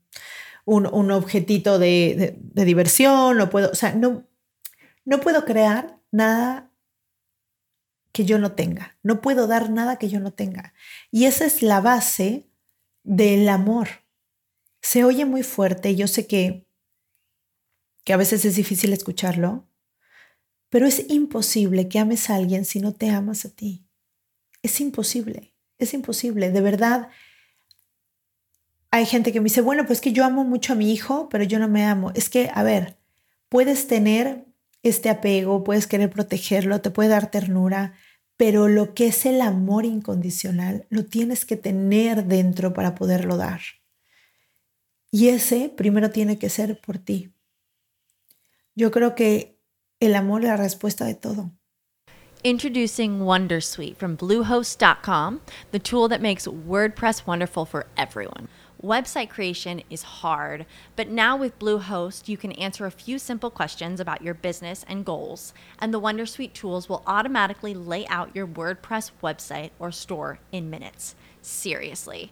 un, 0.66 0.86
un 0.86 1.12
objetito 1.12 1.80
de, 1.80 2.38
de, 2.40 2.66
diversión, 2.66 3.36
no 3.36 3.50
puedo, 3.50 3.72
o 3.72 3.76
sea, 3.76 3.96
no, 3.96 4.28
no 5.06 5.22
puedo 5.22 5.44
crear 5.44 6.00
nada 6.12 6.72
que 8.12 8.26
yo 8.26 8.38
no 8.38 8.52
tenga, 8.52 9.00
no 9.02 9.22
puedo 9.22 9.48
dar 9.48 9.72
nada 9.72 9.96
que 9.96 10.08
yo 10.08 10.20
no 10.20 10.34
tenga. 10.34 10.76
Y 11.10 11.26
esa 11.26 11.48
es 11.48 11.64
la 11.64 11.82
base 11.82 12.48
del 13.04 13.50
amor. 13.50 13.88
Se 14.82 15.04
oye 15.04 15.26
muy 15.26 15.44
fuerte, 15.44 15.96
yo 15.96 16.08
sé 16.08 16.28
que, 16.28 16.68
que 18.04 18.14
a 18.14 18.18
veces 18.18 18.46
es 18.46 18.56
difícil 18.56 18.94
escucharlo, 18.94 19.68
pero 20.70 20.86
es 20.86 21.10
imposible 21.10 21.90
que 21.90 22.00
ames 22.00 22.30
a 22.30 22.36
alguien 22.36 22.66
si 22.66 22.80
no 22.80 22.94
te 22.94 23.10
amas 23.10 23.46
a 23.46 23.50
ti. 23.50 23.86
Es 24.62 24.80
imposible, 24.82 25.54
es 25.78 25.94
imposible. 25.94 26.52
De 26.52 26.62
verdad, 26.62 27.10
hay 28.92 29.06
gente 29.06 29.32
que 29.32 29.40
me 29.40 29.46
dice, 29.46 29.62
bueno, 29.62 29.86
pues 29.86 30.02
que 30.02 30.14
yo 30.14 30.26
amo 30.26 30.44
mucho 30.44 30.74
a 30.74 30.76
mi 30.76 30.92
hijo, 30.92 31.30
pero 31.30 31.44
yo 31.44 31.60
no 31.60 31.68
me 31.68 31.86
amo. 31.86 32.12
Es 32.16 32.30
que, 32.30 32.50
a 32.54 32.64
ver, 32.64 32.98
puedes 33.50 33.88
tener 33.88 34.46
este 34.84 35.10
apego, 35.10 35.64
puedes 35.64 35.88
querer 35.88 36.10
protegerlo, 36.10 36.82
te 36.82 36.92
puede 36.92 37.10
dar 37.10 37.32
ternura, 37.32 37.94
pero 38.38 38.68
lo 38.68 38.94
que 38.94 39.08
es 39.08 39.26
el 39.26 39.42
amor 39.42 39.86
incondicional 39.86 40.88
lo 40.90 41.06
tienes 41.06 41.46
que 41.46 41.58
tener 41.58 42.26
dentro 42.26 42.74
para 42.74 42.96
poderlo 42.96 43.38
dar. 43.38 43.60
Y 45.12 45.30
ese 45.30 45.70
primero 45.70 46.12
tiene 46.12 46.38
que 46.38 46.50
ser 46.50 46.80
por 46.80 46.98
ti. 46.98 47.34
Yo 48.76 48.92
creo 48.92 49.16
que 49.16 49.60
El 50.02 50.16
amor 50.16 50.44
es 50.44 50.48
la 50.48 50.56
respuesta 50.56 51.04
de 51.04 51.14
todo. 51.14 51.52
Introducing 52.42 53.20
Wondersuite 53.20 53.98
from 53.98 54.16
Bluehost.com, 54.16 55.42
the 55.72 55.80
tool 55.80 56.08
that 56.08 56.22
makes 56.22 56.48
WordPress 56.48 57.28
wonderful 57.28 57.66
for 57.66 57.86
everyone. 57.98 58.48
Website 58.82 59.30
creation 59.30 59.84
is 59.90 60.22
hard, 60.22 60.66
but 60.96 61.10
now 61.10 61.36
with 61.36 61.60
Bluehost, 61.60 62.30
you 62.30 62.38
can 62.38 62.54
answer 62.54 62.86
a 62.86 62.92
few 62.92 63.20
simple 63.20 63.50
questions 63.50 64.00
about 64.00 64.22
your 64.22 64.34
business 64.34 64.86
and 64.88 65.04
goals, 65.04 65.54
and 65.80 65.94
the 65.94 66.00
Wondersuite 66.00 66.54
tools 66.54 66.88
will 66.88 67.04
automatically 67.06 67.74
lay 67.74 68.08
out 68.08 68.34
your 68.34 68.48
WordPress 68.48 69.12
website 69.22 69.72
or 69.80 69.92
store 69.92 70.40
in 70.54 70.70
minutes. 70.70 71.16
Seriously. 71.42 72.32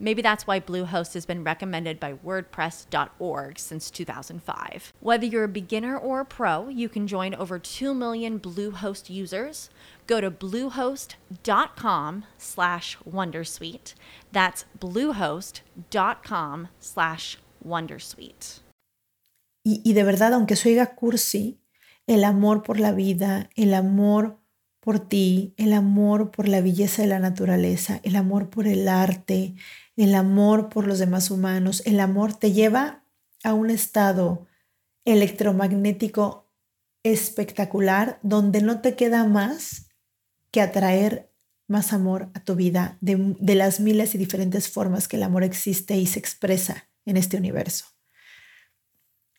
Maybe 0.00 0.22
that's 0.22 0.46
why 0.46 0.60
Bluehost 0.60 1.14
has 1.14 1.26
been 1.26 1.42
recommended 1.42 1.98
by 1.98 2.14
WordPress.org 2.14 3.58
since 3.58 3.90
2005. 3.90 4.92
Whether 5.00 5.26
you're 5.26 5.44
a 5.44 5.48
beginner 5.48 5.96
or 5.98 6.20
a 6.20 6.24
pro, 6.24 6.68
you 6.68 6.88
can 6.88 7.06
join 7.06 7.34
over 7.34 7.58
2 7.58 7.94
million 7.94 8.38
Bluehost 8.38 9.10
users. 9.10 9.70
Go 10.06 10.20
to 10.20 10.30
bluehost.com 10.30 12.24
slash 12.38 12.98
Wondersuite. 13.08 13.94
That's 14.32 14.64
bluehost.com 14.78 16.68
slash 16.78 17.38
Wondersuite. 17.64 18.60
Y, 19.64 19.82
y 19.84 19.92
de 19.92 20.04
verdad, 20.04 20.32
aunque 20.32 20.54
oiga 20.64 20.94
cursi, 20.94 21.58
el 22.06 22.24
amor 22.24 22.62
por 22.62 22.78
la 22.80 22.92
vida, 22.92 23.50
el 23.54 23.74
amor 23.74 24.38
por 24.80 24.98
ti, 24.98 25.52
el 25.58 25.74
amor 25.74 26.30
por 26.30 26.48
la 26.48 26.62
belleza 26.62 27.02
de 27.02 27.08
la 27.08 27.18
naturaleza, 27.18 28.00
el 28.04 28.16
amor 28.16 28.48
por 28.48 28.66
el 28.66 28.88
arte, 28.88 29.54
el 30.04 30.14
amor 30.14 30.68
por 30.68 30.86
los 30.86 31.00
demás 31.00 31.28
humanos, 31.30 31.82
el 31.84 31.98
amor 31.98 32.32
te 32.32 32.52
lleva 32.52 33.04
a 33.42 33.52
un 33.52 33.68
estado 33.68 34.46
electromagnético 35.04 36.48
espectacular 37.02 38.20
donde 38.22 38.62
no 38.62 38.80
te 38.80 38.94
queda 38.94 39.24
más 39.24 39.88
que 40.52 40.60
atraer 40.60 41.32
más 41.66 41.92
amor 41.92 42.30
a 42.34 42.44
tu 42.44 42.54
vida 42.54 42.96
de, 43.00 43.54
las 43.56 43.80
miles 43.80 44.14
y 44.14 44.18
diferentes 44.18 44.70
formas 44.70 45.08
que 45.08 45.16
el 45.16 45.24
amor 45.24 45.42
existe 45.42 45.96
y 45.96 46.06
se 46.06 46.20
expresa 46.20 46.88
en 47.04 47.16
este 47.16 47.36
universo. 47.36 47.86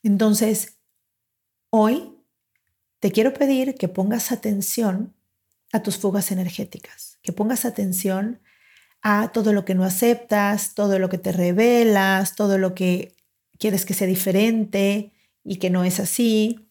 Entonces, 0.03 0.77
hoy 1.69 2.17
te 2.99 3.13
quiero 3.13 3.33
pedir 3.33 3.75
que 3.75 3.87
pongas 3.87 4.33
atención 4.33 5.15
a 5.71 5.83
tus 5.83 5.97
fugas 5.97 6.31
energéticas, 6.31 7.17
que 7.21 7.31
pongas 7.31 7.63
atención 7.63 8.41
a 9.01 9.31
todo 9.31 9.53
lo 9.53 9.65
que 9.65 9.75
no 9.75 9.83
aceptas, 9.83 10.73
todo 10.73 10.99
lo 10.99 11.09
que 11.09 11.17
te 11.17 11.31
revelas, 11.31 12.35
todo 12.35 12.57
lo 12.57 12.75
que 12.75 13.15
quieres 13.57 13.85
que 13.85 13.93
sea 13.93 14.07
diferente 14.07 15.13
y 15.43 15.57
que 15.57 15.69
no 15.69 15.83
es 15.83 15.99
así, 15.99 16.69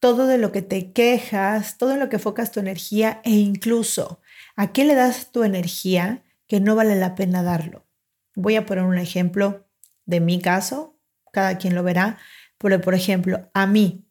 todo 0.00 0.26
de 0.26 0.38
lo 0.38 0.52
que 0.52 0.62
te 0.62 0.92
quejas, 0.92 1.78
todo 1.78 1.96
lo 1.96 2.08
que 2.08 2.16
enfocas 2.16 2.52
tu 2.52 2.60
energía 2.60 3.20
e 3.24 3.30
incluso 3.30 4.20
a 4.54 4.72
qué 4.72 4.84
le 4.84 4.94
das 4.94 5.32
tu 5.32 5.44
energía 5.44 6.22
que 6.46 6.60
no 6.60 6.76
vale 6.76 6.96
la 6.96 7.14
pena 7.14 7.42
darlo. 7.42 7.86
Voy 8.34 8.56
a 8.56 8.66
poner 8.66 8.84
un 8.84 8.98
ejemplo 8.98 9.66
de 10.04 10.20
mi 10.20 10.40
caso, 10.40 10.98
cada 11.32 11.58
quien 11.58 11.74
lo 11.74 11.82
verá, 11.82 12.18
pero 12.58 12.80
por 12.80 12.94
ejemplo, 12.94 13.50
a 13.52 13.66
mí 13.66 14.06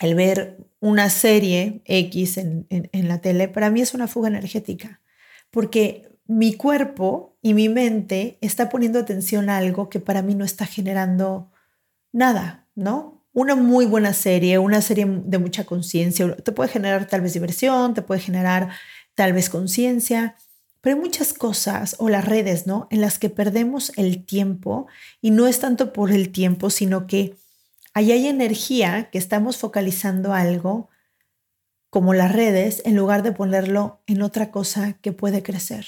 el 0.00 0.14
ver 0.14 0.56
una 0.80 1.10
serie 1.10 1.82
X 1.84 2.38
en, 2.38 2.66
la 2.92 3.20
tele, 3.20 3.48
para 3.48 3.70
mí 3.70 3.82
es 3.82 3.92
una 3.92 4.08
fuga 4.08 4.28
energética, 4.28 5.02
porque 5.50 6.09
mi 6.30 6.54
cuerpo 6.54 7.38
y 7.42 7.54
mi 7.54 7.68
mente 7.68 8.38
está 8.40 8.68
poniendo 8.68 8.98
atención 8.98 9.50
a 9.50 9.58
algo 9.58 9.88
que 9.88 10.00
para 10.00 10.22
mí 10.22 10.34
no 10.34 10.44
está 10.44 10.66
generando 10.66 11.50
nada, 12.12 12.68
¿no? 12.74 13.26
Una 13.32 13.54
muy 13.54 13.86
buena 13.86 14.12
serie, 14.12 14.58
una 14.58 14.80
serie 14.80 15.06
de 15.06 15.38
mucha 15.38 15.64
conciencia, 15.64 16.34
te 16.36 16.52
puede 16.52 16.70
generar 16.70 17.06
tal 17.06 17.20
vez 17.20 17.32
diversión, 17.32 17.94
te 17.94 18.02
puede 18.02 18.20
generar 18.20 18.70
tal 19.14 19.32
vez 19.32 19.50
conciencia, 19.50 20.36
pero 20.80 20.96
hay 20.96 21.02
muchas 21.02 21.32
cosas 21.32 21.96
o 21.98 22.08
las 22.08 22.24
redes, 22.24 22.66
¿no? 22.66 22.88
En 22.90 23.00
las 23.00 23.18
que 23.18 23.30
perdemos 23.30 23.92
el 23.96 24.24
tiempo 24.24 24.86
y 25.20 25.30
no 25.30 25.46
es 25.46 25.58
tanto 25.60 25.92
por 25.92 26.10
el 26.10 26.30
tiempo, 26.30 26.70
sino 26.70 27.06
que 27.06 27.36
Ahí 27.92 28.12
hay 28.12 28.28
energía 28.28 29.10
que 29.10 29.18
estamos 29.18 29.56
focalizando 29.56 30.32
algo, 30.32 30.88
como 31.90 32.14
las 32.14 32.32
redes, 32.32 32.82
en 32.84 32.94
lugar 32.94 33.22
de 33.24 33.32
ponerlo 33.32 34.00
en 34.06 34.22
otra 34.22 34.52
cosa 34.52 34.92
que 35.02 35.12
puede 35.12 35.42
crecer. 35.42 35.86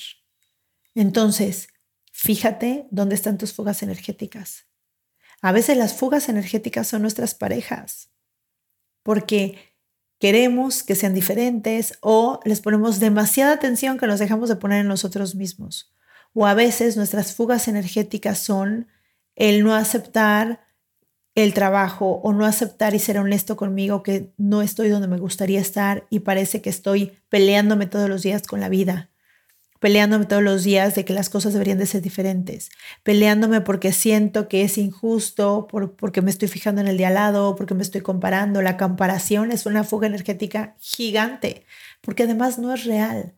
Entonces, 0.94 1.68
fíjate 2.12 2.86
dónde 2.90 3.14
están 3.14 3.38
tus 3.38 3.52
fugas 3.52 3.82
energéticas. 3.82 4.66
A 5.40 5.52
veces 5.52 5.76
las 5.76 5.94
fugas 5.94 6.28
energéticas 6.28 6.86
son 6.86 7.02
nuestras 7.02 7.34
parejas, 7.34 8.10
porque 9.02 9.58
queremos 10.18 10.84
que 10.84 10.94
sean 10.94 11.14
diferentes 11.14 11.98
o 12.00 12.38
les 12.44 12.60
ponemos 12.60 13.00
demasiada 13.00 13.54
atención 13.54 13.98
que 13.98 14.06
nos 14.06 14.20
dejamos 14.20 14.48
de 14.48 14.56
poner 14.56 14.80
en 14.82 14.88
nosotros 14.88 15.34
mismos. 15.34 15.92
O 16.32 16.46
a 16.46 16.54
veces 16.54 16.96
nuestras 16.96 17.34
fugas 17.34 17.66
energéticas 17.68 18.38
son 18.38 18.86
el 19.34 19.64
no 19.64 19.74
aceptar 19.74 20.60
el 21.34 21.54
trabajo 21.54 22.20
o 22.22 22.32
no 22.32 22.44
aceptar 22.44 22.94
y 22.94 22.98
ser 22.98 23.18
honesto 23.18 23.56
conmigo 23.56 24.02
que 24.02 24.34
no 24.36 24.62
estoy 24.62 24.90
donde 24.90 25.08
me 25.08 25.18
gustaría 25.18 25.60
estar 25.60 26.06
y 26.10 26.20
parece 26.20 26.60
que 26.60 26.70
estoy 26.70 27.18
peleándome 27.28 27.86
todos 27.86 28.08
los 28.08 28.22
días 28.22 28.42
con 28.42 28.60
la 28.60 28.68
vida, 28.68 29.10
peleándome 29.82 30.26
todos 30.26 30.44
los 30.44 30.62
días 30.62 30.94
de 30.94 31.04
que 31.04 31.12
las 31.12 31.28
cosas 31.28 31.54
deberían 31.54 31.76
de 31.76 31.86
ser 31.86 32.02
diferentes, 32.02 32.70
peleándome 33.02 33.62
porque 33.62 33.92
siento 33.92 34.46
que 34.46 34.62
es 34.62 34.78
injusto, 34.78 35.66
por, 35.68 35.96
porque 35.96 36.22
me 36.22 36.30
estoy 36.30 36.46
fijando 36.46 36.80
en 36.80 36.86
el 36.86 36.96
de 36.96 37.06
al 37.06 37.14
lado, 37.14 37.56
porque 37.56 37.74
me 37.74 37.82
estoy 37.82 38.00
comparando. 38.00 38.62
La 38.62 38.76
comparación 38.76 39.50
es 39.50 39.66
una 39.66 39.82
fuga 39.82 40.06
energética 40.06 40.76
gigante, 40.78 41.66
porque 42.00 42.22
además 42.22 42.60
no 42.60 42.72
es 42.72 42.84
real. 42.84 43.34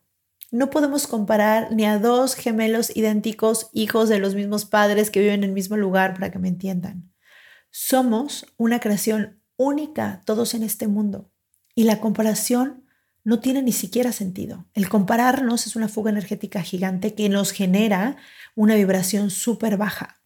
No 0.50 0.68
podemos 0.68 1.06
comparar 1.06 1.72
ni 1.72 1.86
a 1.86 1.98
dos 1.98 2.34
gemelos 2.34 2.94
idénticos, 2.94 3.70
hijos 3.72 4.10
de 4.10 4.18
los 4.18 4.34
mismos 4.34 4.66
padres 4.66 5.08
que 5.08 5.20
viven 5.20 5.36
en 5.36 5.44
el 5.44 5.52
mismo 5.52 5.78
lugar, 5.78 6.12
para 6.12 6.30
que 6.30 6.38
me 6.38 6.48
entiendan. 6.48 7.10
Somos 7.70 8.44
una 8.58 8.80
creación 8.80 9.40
única 9.56 10.20
todos 10.26 10.52
en 10.52 10.62
este 10.62 10.88
mundo 10.88 11.30
y 11.74 11.84
la 11.84 12.00
comparación 12.00 12.83
no 13.24 13.40
tiene 13.40 13.62
ni 13.62 13.72
siquiera 13.72 14.12
sentido. 14.12 14.66
El 14.74 14.88
compararnos 14.88 15.66
es 15.66 15.76
una 15.76 15.88
fuga 15.88 16.10
energética 16.10 16.62
gigante 16.62 17.14
que 17.14 17.28
nos 17.28 17.52
genera 17.52 18.16
una 18.54 18.74
vibración 18.76 19.30
súper 19.30 19.78
baja, 19.78 20.20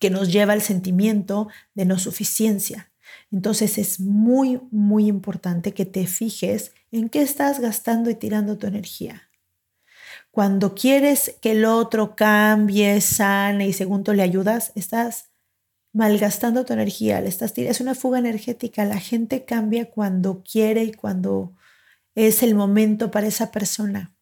que 0.00 0.10
nos 0.10 0.32
lleva 0.32 0.54
al 0.54 0.62
sentimiento 0.62 1.48
de 1.74 1.84
no 1.84 1.98
suficiencia. 1.98 2.90
Entonces 3.30 3.78
es 3.78 4.00
muy, 4.00 4.60
muy 4.70 5.06
importante 5.06 5.72
que 5.72 5.84
te 5.84 6.06
fijes 6.06 6.72
en 6.90 7.10
qué 7.10 7.22
estás 7.22 7.60
gastando 7.60 8.08
y 8.08 8.14
tirando 8.14 8.56
tu 8.56 8.66
energía. 8.66 9.28
Cuando 10.30 10.74
quieres 10.74 11.36
que 11.40 11.52
el 11.52 11.64
otro 11.64 12.16
cambie, 12.16 13.00
sane 13.00 13.68
y 13.68 13.72
según 13.72 14.02
tú 14.02 14.14
le 14.14 14.22
ayudas, 14.22 14.72
estás 14.74 15.26
malgastando 15.92 16.64
tu 16.64 16.72
energía, 16.72 17.20
le 17.20 17.28
estás 17.28 17.56
es 17.56 17.80
una 17.80 17.94
fuga 17.94 18.18
energética. 18.18 18.84
La 18.84 18.98
gente 18.98 19.44
cambia 19.44 19.90
cuando 19.90 20.42
quiere 20.42 20.82
y 20.82 20.92
cuando 20.92 21.52
es 22.14 22.42
el 22.42 22.54
momento 22.54 23.10
para 23.10 23.26
esa 23.26 23.50
persona. 23.50 24.14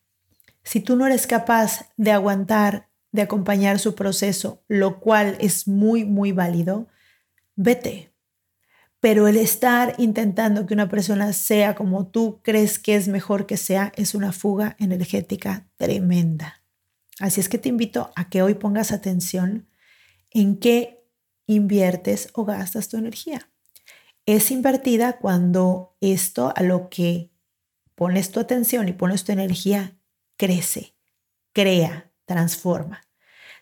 Si 0.65 0.81
tú 0.81 0.97
no 0.97 1.07
eres 1.07 1.27
capaz 1.27 1.89
de 1.97 2.13
aguantar, 2.13 2.89
de 3.11 3.23
acompañar 3.23 3.79
su 3.79 3.95
proceso, 3.95 4.63
lo 4.69 5.01
cual 5.01 5.37
es 5.41 5.69
muy, 5.69 6.05
muy 6.05 6.33
válido, 6.33 6.89
vete. 7.57 8.13
Pero 9.01 9.27
el 9.27 9.37
estar 9.37 9.95
intentando 9.99 10.65
que 10.65 10.75
una 10.75 10.89
persona 10.89 11.33
sea 11.33 11.75
como 11.75 12.07
tú 12.07 12.41
crees 12.43 12.79
que 12.79 12.95
es 12.95 13.09
mejor 13.09 13.47
que 13.47 13.57
sea 13.57 13.93
es 13.97 14.15
una 14.15 14.33
fuga 14.33 14.77
energética 14.79 15.69
tremenda. 15.77 16.63
Así 17.19 17.41
es 17.41 17.49
que 17.49 17.59
te 17.59 17.69
invito 17.69 18.13
a 18.15 18.29
que 18.29 18.43
hoy 18.43 18.55
pongas 18.55 18.93
atención 18.93 19.69
en 20.31 20.57
qué 20.57 21.05
inviertes 21.47 22.29
o 22.33 22.45
gastas 22.45 22.89
tu 22.89 22.97
energía. 22.97 23.51
Es 24.25 24.51
invertida 24.53 25.19
cuando 25.19 25.97
esto 26.01 26.53
a 26.55 26.63
lo 26.63 26.89
que 26.89 27.32
pones 28.03 28.33
tu 28.33 28.41
atención 28.41 28.89
y 28.89 28.93
pones 28.93 29.23
tu 29.23 29.31
energía 29.31 29.97
crece, 30.37 30.97
crea, 31.53 32.11
transforma. 32.25 33.03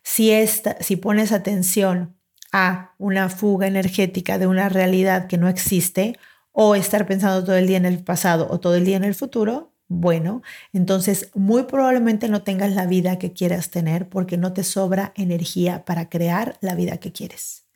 Si, 0.03 0.31
esta, 0.31 0.79
si 0.81 0.97
pones 0.97 1.31
atención 1.31 2.17
a 2.51 2.95
una 2.97 3.29
fuga 3.29 3.67
energética 3.67 4.39
de 4.39 4.47
una 4.47 4.71
realidad 4.71 5.27
que 5.27 5.37
no 5.37 5.47
existe 5.47 6.19
o 6.53 6.75
estar 6.75 7.07
pensando 7.07 7.45
todo 7.45 7.57
el 7.57 7.67
día 7.67 7.77
en 7.77 7.85
el 7.85 8.03
pasado 8.03 8.49
o 8.51 8.61
todo 8.61 8.77
el 8.77 8.87
día 8.87 8.97
en 8.97 9.05
el 9.05 9.15
futuro, 9.15 9.75
bueno, 9.89 10.41
entonces 10.73 11.31
muy 11.35 11.65
probablemente 11.65 12.31
no 12.31 12.43
tengas 12.43 12.73
la 12.73 12.87
vida 12.87 13.19
que 13.19 13.35
quieras 13.35 13.71
tener 13.71 14.09
porque 14.09 14.39
no 14.39 14.55
te 14.55 14.65
sobra 14.65 15.13
energía 15.17 15.85
para 15.85 16.09
crear 16.09 16.57
la 16.63 16.75
vida 16.75 16.97
que 16.97 17.13
quieres. 17.13 17.67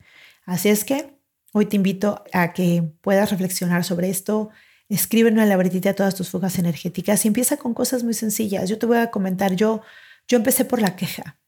Así 0.46 0.70
es 0.70 0.86
que 0.86 1.14
hoy 1.52 1.66
te 1.66 1.76
invito 1.76 2.24
a 2.32 2.54
que 2.54 2.90
puedas 3.02 3.30
reflexionar 3.30 3.84
sobre 3.84 4.08
esto. 4.08 4.48
Escríbeme 4.94 5.42
en 5.42 5.48
la 5.48 5.56
a 5.56 5.94
todas 5.94 6.14
tus 6.14 6.28
fugas 6.28 6.56
energéticas 6.56 7.24
y 7.24 7.28
empieza 7.28 7.56
con 7.56 7.74
cosas 7.74 8.04
muy 8.04 8.14
sencillas. 8.14 8.68
Yo 8.68 8.78
te 8.78 8.86
voy 8.86 8.98
a 8.98 9.10
comentar, 9.10 9.56
yo, 9.56 9.82
yo 10.28 10.36
empecé 10.36 10.64
por 10.64 10.80
la 10.80 10.94
queja. 10.94 11.40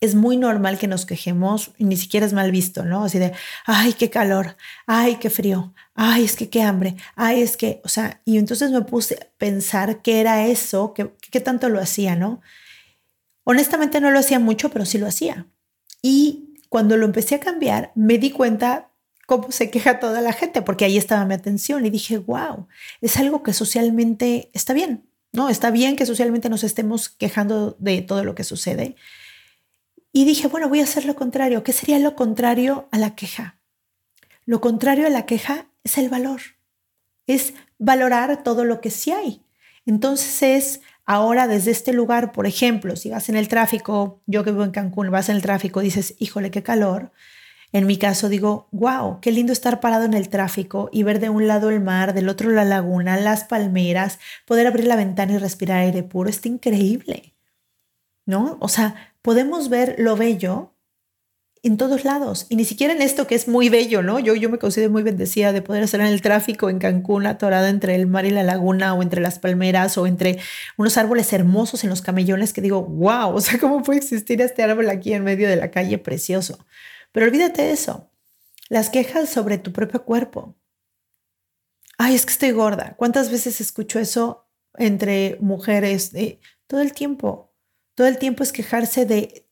Es 0.00 0.16
muy 0.16 0.36
normal 0.36 0.76
que 0.76 0.88
nos 0.88 1.06
quejemos 1.06 1.70
y 1.78 1.84
ni 1.84 1.96
siquiera 1.96 2.26
es 2.26 2.32
mal 2.32 2.50
visto, 2.50 2.84
¿no? 2.84 3.04
Así 3.04 3.20
de, 3.20 3.32
ay, 3.64 3.92
qué 3.92 4.10
calor, 4.10 4.56
ay, 4.88 5.18
qué 5.20 5.30
frío, 5.30 5.72
ay, 5.94 6.24
es 6.24 6.34
que 6.34 6.50
qué 6.50 6.62
hambre, 6.62 6.96
ay, 7.14 7.42
es 7.42 7.56
que, 7.56 7.80
o 7.84 7.88
sea, 7.88 8.22
y 8.24 8.38
entonces 8.38 8.72
me 8.72 8.82
puse 8.82 9.14
a 9.14 9.28
pensar 9.38 10.02
qué 10.02 10.18
era 10.18 10.44
eso, 10.48 10.94
qué, 10.94 11.14
qué 11.30 11.38
tanto 11.38 11.68
lo 11.68 11.78
hacía, 11.78 12.16
¿no? 12.16 12.40
Honestamente 13.44 14.00
no 14.00 14.10
lo 14.10 14.18
hacía 14.18 14.40
mucho, 14.40 14.70
pero 14.70 14.84
sí 14.84 14.98
lo 14.98 15.06
hacía. 15.06 15.46
Y 16.02 16.54
cuando 16.68 16.96
lo 16.96 17.06
empecé 17.06 17.36
a 17.36 17.40
cambiar, 17.40 17.92
me 17.94 18.18
di 18.18 18.32
cuenta 18.32 18.90
cómo 19.28 19.52
se 19.52 19.70
queja 19.70 20.00
toda 20.00 20.22
la 20.22 20.32
gente, 20.32 20.62
porque 20.62 20.86
ahí 20.86 20.96
estaba 20.96 21.26
mi 21.26 21.34
atención 21.34 21.84
y 21.84 21.90
dije, 21.90 22.16
wow, 22.16 22.66
es 23.02 23.18
algo 23.18 23.42
que 23.42 23.52
socialmente 23.52 24.48
está 24.54 24.72
bien. 24.72 25.04
¿no? 25.32 25.48
Está 25.50 25.70
bien 25.70 25.96
que 25.96 26.06
socialmente 26.06 26.48
nos 26.48 26.64
estemos 26.64 27.10
quejando 27.10 27.76
de 27.78 28.02
todo 28.02 28.24
lo 28.24 28.34
que 28.34 28.44
sucede. 28.44 28.96
Y 30.12 30.24
dije, 30.24 30.48
bueno, 30.48 30.68
voy 30.68 30.80
a 30.80 30.84
hacer 30.84 31.04
lo 31.04 31.14
contrario. 31.14 31.62
¿Qué 31.62 31.72
sería 31.72 31.98
lo 31.98 32.16
contrario 32.16 32.88
a 32.90 32.98
la 32.98 33.14
queja? 33.14 33.58
Lo 34.46 34.60
contrario 34.60 35.06
a 35.06 35.10
la 35.10 35.26
queja 35.26 35.66
es 35.84 35.98
el 35.98 36.08
valor. 36.08 36.40
Es 37.26 37.52
valorar 37.78 38.42
todo 38.42 38.64
lo 38.64 38.80
que 38.80 38.90
sí 38.90 39.10
hay. 39.12 39.44
Entonces 39.84 40.42
es 40.42 40.80
ahora 41.04 41.46
desde 41.46 41.70
este 41.70 41.92
lugar, 41.92 42.32
por 42.32 42.46
ejemplo, 42.46 42.96
si 42.96 43.10
vas 43.10 43.28
en 43.28 43.36
el 43.36 43.48
tráfico, 43.48 44.22
yo 44.26 44.44
que 44.44 44.52
vivo 44.52 44.64
en 44.64 44.70
Cancún, 44.70 45.10
vas 45.10 45.28
en 45.28 45.36
el 45.36 45.42
tráfico, 45.42 45.80
dices, 45.80 46.14
híjole, 46.18 46.50
qué 46.50 46.62
calor. 46.62 47.12
En 47.72 47.86
mi 47.86 47.98
caso 47.98 48.28
digo, 48.28 48.68
wow, 48.72 49.20
qué 49.20 49.30
lindo 49.30 49.52
estar 49.52 49.80
parado 49.80 50.04
en 50.04 50.14
el 50.14 50.30
tráfico 50.30 50.88
y 50.92 51.02
ver 51.02 51.20
de 51.20 51.28
un 51.28 51.46
lado 51.46 51.68
el 51.70 51.80
mar, 51.80 52.14
del 52.14 52.28
otro 52.28 52.50
la 52.50 52.64
laguna, 52.64 53.18
las 53.18 53.44
palmeras, 53.44 54.18
poder 54.46 54.66
abrir 54.66 54.86
la 54.86 54.96
ventana 54.96 55.34
y 55.34 55.38
respirar 55.38 55.80
aire 55.80 56.02
puro, 56.02 56.30
está 56.30 56.48
increíble. 56.48 57.34
¿No? 58.24 58.58
O 58.60 58.68
sea, 58.68 59.14
podemos 59.22 59.68
ver 59.68 59.96
lo 59.98 60.16
bello 60.16 60.74
en 61.62 61.76
todos 61.76 62.04
lados 62.04 62.46
y 62.48 62.56
ni 62.56 62.64
siquiera 62.64 62.94
en 62.94 63.02
esto 63.02 63.26
que 63.26 63.34
es 63.34 63.48
muy 63.48 63.68
bello, 63.68 64.02
¿no? 64.02 64.18
Yo, 64.18 64.34
yo 64.34 64.48
me 64.48 64.58
considero 64.58 64.90
muy 64.90 65.02
bendecida 65.02 65.52
de 65.52 65.62
poder 65.62 65.82
estar 65.82 66.00
en 66.00 66.06
el 66.06 66.22
tráfico 66.22 66.70
en 66.70 66.78
Cancún, 66.78 67.26
atorada 67.26 67.68
entre 67.68 67.94
el 67.94 68.06
mar 68.06 68.26
y 68.26 68.30
la 68.30 68.42
laguna 68.42 68.94
o 68.94 69.02
entre 69.02 69.20
las 69.20 69.38
palmeras 69.38 69.98
o 69.98 70.06
entre 70.06 70.38
unos 70.76 70.96
árboles 70.96 71.32
hermosos 71.32 71.84
en 71.84 71.90
los 71.90 72.02
camellones 72.02 72.52
que 72.52 72.60
digo, 72.60 72.82
wow, 72.84 73.34
o 73.34 73.40
sea, 73.40 73.58
¿cómo 73.58 73.82
puede 73.82 73.98
existir 73.98 74.40
este 74.40 74.62
árbol 74.62 74.88
aquí 74.90 75.12
en 75.12 75.24
medio 75.24 75.48
de 75.48 75.56
la 75.56 75.70
calle 75.70 75.98
precioso? 75.98 76.58
Pero 77.12 77.26
olvídate 77.26 77.62
de 77.62 77.72
eso. 77.72 78.10
Las 78.68 78.90
quejas 78.90 79.28
sobre 79.28 79.58
tu 79.58 79.72
propio 79.72 80.04
cuerpo. 80.04 80.56
Ay, 81.96 82.14
es 82.14 82.26
que 82.26 82.32
estoy 82.32 82.52
gorda. 82.52 82.94
¿Cuántas 82.96 83.30
veces 83.30 83.60
escucho 83.60 83.98
eso 83.98 84.48
entre 84.74 85.36
mujeres? 85.40 86.12
todo 86.66 86.80
el 86.80 86.92
tiempo. 86.92 87.52
Todo 87.94 88.06
el 88.06 88.18
tiempo 88.18 88.42
es 88.42 88.52
quejarse 88.52 89.04
de, 89.04 89.48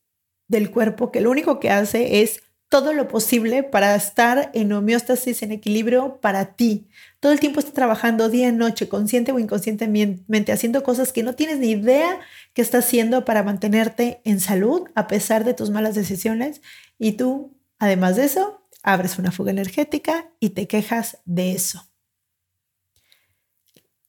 del 0.46 0.70
cuerpo 0.70 1.10
que 1.10 1.20
lo 1.20 1.30
único 1.30 1.58
que 1.58 1.70
hace 1.70 2.22
es 2.22 2.42
todo 2.68 2.92
lo 2.92 3.06
posible 3.08 3.62
para 3.62 3.94
estar 3.94 4.50
en 4.52 4.72
homeostasis, 4.72 5.42
en 5.42 5.52
equilibrio 5.52 6.20
para 6.20 6.56
ti. 6.56 6.88
Todo 7.20 7.32
el 7.32 7.40
tiempo 7.40 7.60
está 7.60 7.72
trabajando 7.72 8.28
día 8.28 8.48
y 8.48 8.52
noche, 8.52 8.88
consciente 8.88 9.32
o 9.32 9.38
inconscientemente, 9.38 10.52
haciendo 10.52 10.82
cosas 10.82 11.12
que 11.12 11.22
no 11.22 11.34
tienes 11.34 11.58
ni 11.58 11.70
idea 11.70 12.18
que 12.54 12.62
está 12.62 12.78
haciendo 12.78 13.24
para 13.24 13.44
mantenerte 13.44 14.20
en 14.24 14.40
salud 14.40 14.88
a 14.94 15.06
pesar 15.06 15.44
de 15.44 15.54
tus 15.54 15.70
malas 15.70 15.94
decisiones. 15.94 16.60
Y 16.98 17.12
tú, 17.12 17.56
además 17.78 18.16
de 18.16 18.24
eso, 18.24 18.66
abres 18.82 19.18
una 19.18 19.32
fuga 19.32 19.52
energética 19.52 20.30
y 20.40 20.50
te 20.50 20.66
quejas 20.66 21.18
de 21.24 21.52
eso. 21.52 21.88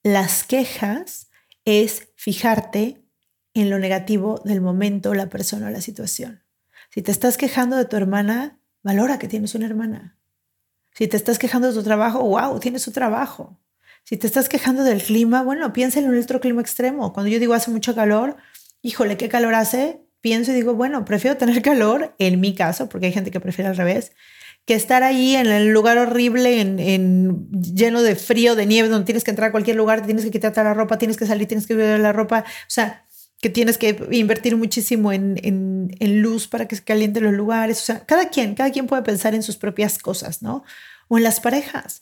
Las 0.02 0.44
quejas 0.44 1.30
es 1.66 2.10
fijarte 2.16 3.04
en 3.54 3.70
lo 3.70 3.78
negativo 3.78 4.42
del 4.46 4.62
momento, 4.62 5.14
la 5.14 5.30
persona 5.30 5.68
o 5.68 5.70
la 5.70 5.82
situación. 5.82 6.47
Si 6.98 7.04
te 7.04 7.12
estás 7.12 7.38
quejando 7.38 7.76
de 7.76 7.86
tu 7.86 7.96
hermana, 7.96 8.60
valora 8.82 9.20
que 9.20 9.28
tienes 9.28 9.54
una 9.54 9.68
hermana. 9.68 10.18
Si 10.96 11.08
te 11.08 11.16
estás 11.16 11.38
quejando 11.38 11.68
de 11.68 11.76
tu 11.76 11.84
trabajo, 11.84 12.24
wow, 12.24 12.60
tienes 12.60 12.82
su 12.82 12.92
trabajo. 12.92 13.62
Si 14.04 14.18
te 14.18 14.26
estás 14.26 14.50
quejando 14.50 14.84
del 14.84 15.04
clima, 15.04 15.44
bueno, 15.44 15.74
piensa 15.74 16.00
en 16.00 16.18
otro 16.18 16.40
clima 16.40 16.60
extremo. 16.60 17.14
Cuando 17.14 17.30
yo 17.30 17.40
digo 17.40 17.54
hace 17.54 17.70
mucho 17.70 17.94
calor, 17.94 18.38
híjole, 18.82 19.16
¿qué 19.16 19.30
calor 19.30 19.54
hace? 19.54 20.02
Pienso 20.22 20.50
y 20.50 20.56
digo, 20.56 20.74
bueno, 20.74 21.06
prefiero 21.06 21.38
tener 21.38 21.62
calor, 21.62 22.16
en 22.18 22.40
mi 22.40 22.56
caso, 22.56 22.90
porque 22.90 23.06
hay 23.06 23.14
gente 23.14 23.30
que 23.30 23.40
prefiere 23.40 23.70
al 23.70 23.78
revés, 23.78 24.14
que 24.66 24.74
estar 24.74 25.04
ahí 25.04 25.36
en 25.36 25.46
el 25.46 25.68
lugar 25.68 26.00
horrible, 26.00 26.62
en, 26.62 27.48
lleno 27.52 28.02
de 28.02 28.16
frío, 28.16 28.56
de 28.56 28.66
nieve, 28.66 28.90
donde 28.90 29.06
tienes 29.06 29.24
que 29.24 29.30
entrar 29.30 29.50
a 29.50 29.52
cualquier 29.52 29.76
lugar, 29.76 30.04
tienes 30.04 30.26
que 30.26 30.32
quitarte 30.32 30.64
la 30.64 30.74
ropa, 30.74 30.98
tienes 30.98 31.16
que 31.16 31.28
salir, 31.28 31.48
tienes 31.48 31.68
que 31.68 31.76
ver 31.76 32.00
la 32.00 32.12
ropa. 32.12 32.44
O 32.44 32.70
sea, 32.70 33.06
que 33.40 33.50
tienes 33.50 33.78
que 33.78 34.08
invertir 34.12 34.58
muchísimo 34.58 35.12
en, 35.12 35.40
en, 35.44 36.22
luz 36.22 36.48
para 36.48 36.68
que 36.68 36.76
se 36.76 36.84
calienten 36.84 37.24
los 37.24 37.34
lugares. 37.34 37.82
O 37.82 37.86
sea, 37.86 38.06
cada 38.06 38.30
quien, 38.30 38.56
cada 38.56 38.72
quien 38.72 38.88
puede 38.88 39.04
pensar 39.04 39.36
en 39.36 39.44
sus 39.44 39.58
propias 39.58 40.00
cosas, 40.00 40.42
¿no? 40.42 40.64
O 41.08 41.18
en 41.18 41.24
las 41.24 41.40
parejas. 41.40 42.02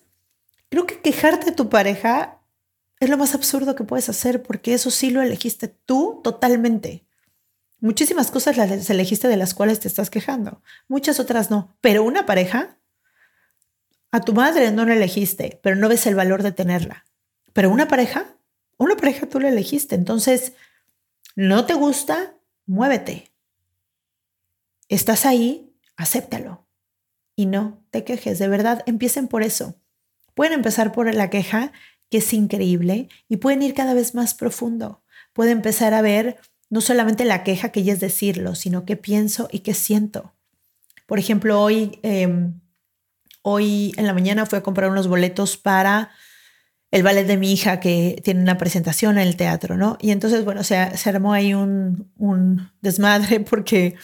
Creo 0.70 0.86
que 0.86 1.02
quejarte 1.02 1.48
de 1.48 1.52
tu 1.52 1.70
pareja 1.70 2.40
es 3.00 3.10
lo 3.10 3.18
más 3.18 3.36
absurdo 3.36 3.76
que 3.76 3.84
puedes 3.84 4.08
hacer 4.08 4.42
porque 4.44 4.74
eso 4.74 4.92
sí 4.92 5.10
lo 5.10 5.22
elegiste 5.22 5.68
tú 5.68 6.22
totalmente. 6.24 7.06
Muchísimas 7.82 8.32
cosas 8.32 8.56
las 8.56 8.90
elegiste 8.90 9.28
de 9.28 9.38
las 9.38 9.54
cuales 9.54 9.80
te 9.82 9.90
estás 9.90 10.10
quejando, 10.10 10.62
muchas 10.88 11.20
otras 11.20 11.52
no. 11.52 11.76
Pero 11.82 12.04
una 12.04 12.26
pareja, 12.26 12.78
a 14.12 14.22
tu 14.22 14.34
madre 14.34 14.72
no 14.72 14.86
la 14.86 14.94
elegiste, 14.94 15.60
pero 15.62 15.76
no 15.76 15.90
ves 15.90 16.08
el 16.08 16.16
valor 16.16 16.42
de 16.42 16.54
tenerla. 16.54 17.06
Pero 17.52 17.70
una 17.70 17.88
pareja, 17.88 18.26
una 18.78 18.96
pareja 18.96 19.28
tú 19.28 19.40
la 19.42 19.50
elegiste. 19.50 19.96
Entonces, 19.96 20.54
no 21.36 21.66
te 21.66 21.74
gusta, 21.74 22.38
muévete. 22.66 23.34
Estás 24.88 25.26
ahí, 25.26 25.74
acéptalo. 25.98 26.68
Y 27.36 27.46
no 27.46 27.86
te 27.92 28.04
quejes, 28.04 28.40
de 28.40 28.48
verdad, 28.48 28.84
empiecen 28.86 29.28
por 29.28 29.44
eso. 29.44 29.76
Pueden 30.34 30.54
empezar 30.54 30.92
por 30.92 31.14
la 31.14 31.30
queja, 31.30 31.74
que 32.10 32.20
es 32.20 32.34
increíble, 32.34 33.10
y 33.28 33.38
pueden 33.38 33.62
ir 33.62 33.74
cada 33.74 33.94
vez 33.94 34.16
más 34.16 34.34
profundo. 34.34 35.04
Pueden 35.34 35.58
empezar 35.58 35.94
a 35.94 36.02
ver 36.02 36.40
no 36.70 36.82
solamente 36.82 37.26
la 37.26 37.44
queja, 37.44 37.70
que 37.70 37.84
ya 37.84 37.94
es 37.94 38.00
decirlo, 38.00 38.56
sino 38.56 38.86
qué 38.86 38.96
pienso 38.96 39.50
y 39.52 39.60
qué 39.60 39.74
siento. 39.74 40.34
Por 41.06 41.20
ejemplo, 41.20 41.62
hoy, 41.62 42.00
em, 42.04 42.62
hoy 43.42 43.94
en 43.98 44.08
la 44.08 44.14
mañana 44.14 44.46
fui 44.46 44.58
a 44.58 44.64
comprar 44.64 44.90
unos 44.90 45.08
boletos 45.08 45.58
para 45.58 46.12
el 46.96 47.04
ballet 47.04 47.26
de 47.26 47.36
mi 47.36 47.52
hija 47.52 47.82
que 47.82 48.22
tiene 48.24 48.40
una 48.40 48.58
presentación 48.58 49.18
en 49.18 49.28
el 49.28 49.36
teatro, 49.36 49.76
¿no? 49.76 49.98
Y 50.00 50.12
entonces, 50.12 50.46
bueno, 50.46 50.64
se, 50.64 50.96
se 50.96 51.10
armó 51.10 51.34
ahí 51.34 51.54
un, 51.54 52.10
desmadre 52.82 53.42
porque, 53.42 53.96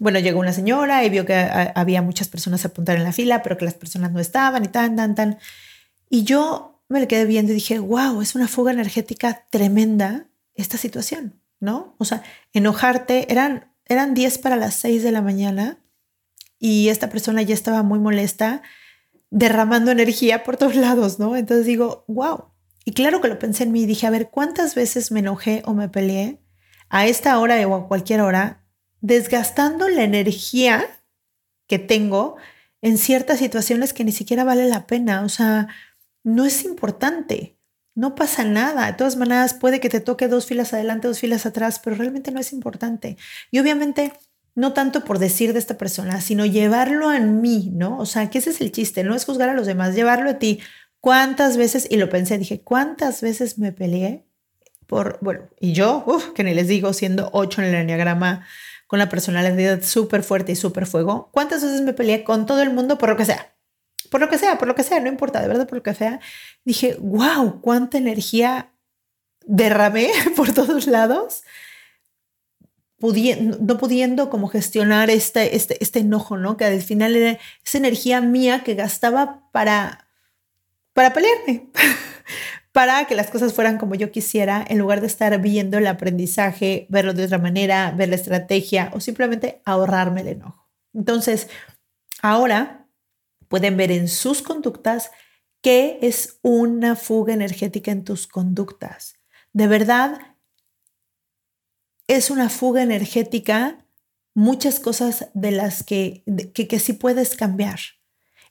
bueno, 0.00 0.18
llegó 0.18 0.40
una 0.40 0.52
señora 0.52 1.04
y 1.04 1.10
vio 1.10 1.24
que 1.24 1.34
había 1.36 2.02
muchas 2.02 2.26
personas 2.26 2.64
apuntar 2.64 2.96
en 2.96 3.04
la 3.04 3.12
fila, 3.12 3.44
pero 3.44 3.56
que 3.56 3.66
las 3.66 3.74
personas 3.74 4.10
no 4.10 4.18
estaban 4.18 4.64
y 4.64 4.66
tan, 4.68 4.96
tan, 4.96 5.14
tan. 5.14 5.38
Y 6.08 6.24
yo 6.24 6.82
me 6.88 6.98
le 6.98 7.06
quedé 7.06 7.24
viendo 7.24 7.52
y 7.52 7.54
dije, 7.54 7.78
wow, 7.78 8.20
es 8.20 8.34
una 8.34 8.48
fuga 8.48 8.72
energética 8.72 9.46
tremenda 9.50 10.26
esta 10.54 10.76
situación, 10.76 11.40
¿no? 11.60 11.94
O 11.98 12.04
sea, 12.04 12.24
enojarte, 12.52 13.30
eran, 13.30 13.72
eran 13.84 14.12
10 14.12 14.38
para 14.38 14.56
las 14.56 14.74
6 14.74 15.04
de 15.04 15.12
la 15.12 15.22
mañana 15.22 15.78
y 16.58 16.88
esta 16.88 17.10
persona 17.10 17.42
ya 17.42 17.54
estaba 17.54 17.84
muy 17.84 18.00
molesta 18.00 18.62
derramando 19.30 19.92
energía 19.92 20.42
por 20.42 20.56
todos 20.56 20.76
lados, 20.76 21.18
¿no? 21.18 21.36
Entonces 21.36 21.66
digo, 21.66 22.04
wow. 22.08 22.52
Y 22.84 22.92
claro 22.92 23.20
que 23.20 23.28
lo 23.28 23.38
pensé 23.38 23.64
en 23.64 23.72
mí 23.72 23.82
y 23.82 23.86
dije, 23.86 24.06
a 24.06 24.10
ver, 24.10 24.30
¿cuántas 24.30 24.74
veces 24.74 25.12
me 25.12 25.20
enojé 25.20 25.62
o 25.64 25.74
me 25.74 25.88
peleé 25.88 26.40
a 26.88 27.06
esta 27.06 27.38
hora 27.38 27.66
o 27.66 27.74
a 27.74 27.88
cualquier 27.88 28.20
hora, 28.20 28.66
desgastando 29.00 29.88
la 29.88 30.02
energía 30.02 30.84
que 31.68 31.78
tengo 31.78 32.36
en 32.82 32.98
ciertas 32.98 33.38
situaciones 33.38 33.92
que 33.92 34.04
ni 34.04 34.12
siquiera 34.12 34.44
vale 34.44 34.68
la 34.68 34.86
pena? 34.86 35.22
O 35.22 35.28
sea, 35.28 35.68
no 36.24 36.44
es 36.44 36.64
importante. 36.64 37.58
No 37.94 38.14
pasa 38.14 38.44
nada. 38.44 38.86
De 38.86 38.92
todas 38.94 39.16
maneras, 39.16 39.54
puede 39.54 39.80
que 39.80 39.90
te 39.90 40.00
toque 40.00 40.28
dos 40.28 40.46
filas 40.46 40.72
adelante, 40.72 41.08
dos 41.08 41.20
filas 41.20 41.44
atrás, 41.46 41.80
pero 41.82 41.96
realmente 41.96 42.30
no 42.30 42.40
es 42.40 42.52
importante. 42.52 43.16
Y 43.50 43.58
obviamente 43.58 44.12
no 44.54 44.72
tanto 44.72 45.04
por 45.04 45.18
decir 45.18 45.52
de 45.52 45.58
esta 45.58 45.78
persona, 45.78 46.20
sino 46.20 46.44
llevarlo 46.44 47.08
a 47.08 47.18
mí, 47.20 47.70
¿no? 47.74 47.98
O 47.98 48.06
sea, 48.06 48.30
que 48.30 48.38
ese 48.38 48.50
es 48.50 48.60
el 48.60 48.72
chiste, 48.72 49.04
no 49.04 49.14
es 49.14 49.24
juzgar 49.24 49.48
a 49.48 49.54
los 49.54 49.66
demás, 49.66 49.94
llevarlo 49.94 50.30
a 50.30 50.38
ti. 50.38 50.60
¿Cuántas 51.00 51.56
veces, 51.56 51.86
y 51.90 51.96
lo 51.96 52.08
pensé, 52.08 52.36
dije, 52.38 52.60
¿cuántas 52.62 53.22
veces 53.22 53.58
me 53.58 53.72
peleé 53.72 54.26
por, 54.86 55.18
bueno, 55.20 55.48
y 55.58 55.72
yo, 55.72 56.04
que 56.34 56.44
ni 56.44 56.52
les 56.52 56.68
digo, 56.68 56.92
siendo 56.92 57.30
ocho 57.32 57.62
en 57.62 57.68
el 57.68 57.74
enneagrama, 57.76 58.46
con 58.86 58.98
la 58.98 59.08
personalidad 59.08 59.82
súper 59.82 60.24
fuerte 60.24 60.50
y 60.50 60.56
súper 60.56 60.84
fuego, 60.84 61.30
¿cuántas 61.32 61.62
veces 61.62 61.80
me 61.82 61.92
peleé 61.92 62.24
con 62.24 62.44
todo 62.44 62.60
el 62.60 62.72
mundo 62.72 62.98
por 62.98 63.08
lo 63.08 63.16
que 63.16 63.24
sea? 63.24 63.54
Por 64.10 64.20
lo 64.20 64.28
que 64.28 64.36
sea, 64.36 64.58
por 64.58 64.66
lo 64.66 64.74
que 64.74 64.82
sea, 64.82 64.98
no 64.98 65.06
importa, 65.06 65.40
de 65.40 65.46
verdad, 65.46 65.68
por 65.68 65.78
lo 65.78 65.82
que 65.84 65.94
sea. 65.94 66.18
Dije, 66.64 66.96
wow, 66.98 67.60
cuánta 67.60 67.98
energía 67.98 68.72
derramé 69.46 70.10
por 70.36 70.52
todos 70.52 70.88
lados 70.88 71.44
no 73.00 73.78
pudiendo 73.78 74.28
como 74.28 74.48
gestionar 74.48 75.08
este, 75.10 75.56
este, 75.56 75.82
este 75.82 76.00
enojo, 76.00 76.36
¿no? 76.36 76.56
Que 76.56 76.66
al 76.66 76.82
final 76.82 77.16
era 77.16 77.38
esa 77.64 77.78
energía 77.78 78.20
mía 78.20 78.62
que 78.62 78.74
gastaba 78.74 79.48
para, 79.52 80.08
para 80.92 81.12
pelearme, 81.12 81.70
para 82.72 83.06
que 83.06 83.14
las 83.14 83.30
cosas 83.30 83.54
fueran 83.54 83.78
como 83.78 83.94
yo 83.94 84.12
quisiera, 84.12 84.64
en 84.68 84.78
lugar 84.78 85.00
de 85.00 85.06
estar 85.06 85.40
viendo 85.40 85.78
el 85.78 85.86
aprendizaje, 85.86 86.86
verlo 86.90 87.14
de 87.14 87.24
otra 87.24 87.38
manera, 87.38 87.90
ver 87.92 88.10
la 88.10 88.16
estrategia 88.16 88.90
o 88.92 89.00
simplemente 89.00 89.62
ahorrarme 89.64 90.20
el 90.20 90.28
enojo. 90.28 90.68
Entonces, 90.92 91.48
ahora 92.20 92.86
pueden 93.48 93.76
ver 93.76 93.92
en 93.92 94.08
sus 94.08 94.42
conductas 94.42 95.10
qué 95.62 95.98
es 96.02 96.38
una 96.42 96.96
fuga 96.96 97.32
energética 97.32 97.92
en 97.92 98.04
tus 98.04 98.26
conductas. 98.26 99.14
De 99.52 99.66
verdad, 99.66 100.29
es 102.10 102.28
una 102.28 102.48
fuga 102.48 102.82
energética, 102.82 103.86
muchas 104.34 104.80
cosas 104.80 105.28
de 105.32 105.52
las 105.52 105.84
que, 105.84 106.24
que, 106.54 106.78
sí 106.80 106.92
puedes 106.92 107.36
cambiar. 107.36 107.78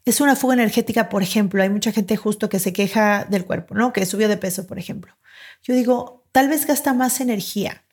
Es 0.06 0.22
una 0.22 0.38
fuga 0.38 0.54
energética, 0.54 1.10
por 1.10 1.24
ejemplo, 1.24 1.62
hay 1.62 1.70
mucha 1.70 1.92
gente 1.92 2.16
justo 2.16 2.48
que 2.48 2.60
se 2.60 2.72
queja 2.72 3.26
del 3.26 3.44
cuerpo, 3.44 3.76
¿no? 3.76 3.92
Que 3.92 4.06
subió 4.06 4.30
de 4.30 4.38
peso, 4.38 4.66
por 4.66 4.80
ejemplo. 4.80 5.18
Yo 5.62 5.74
digo, 5.74 6.24
tal 6.32 6.48
vez 6.48 6.66
gasta 6.66 6.94
más 6.94 7.20
energía 7.20 7.84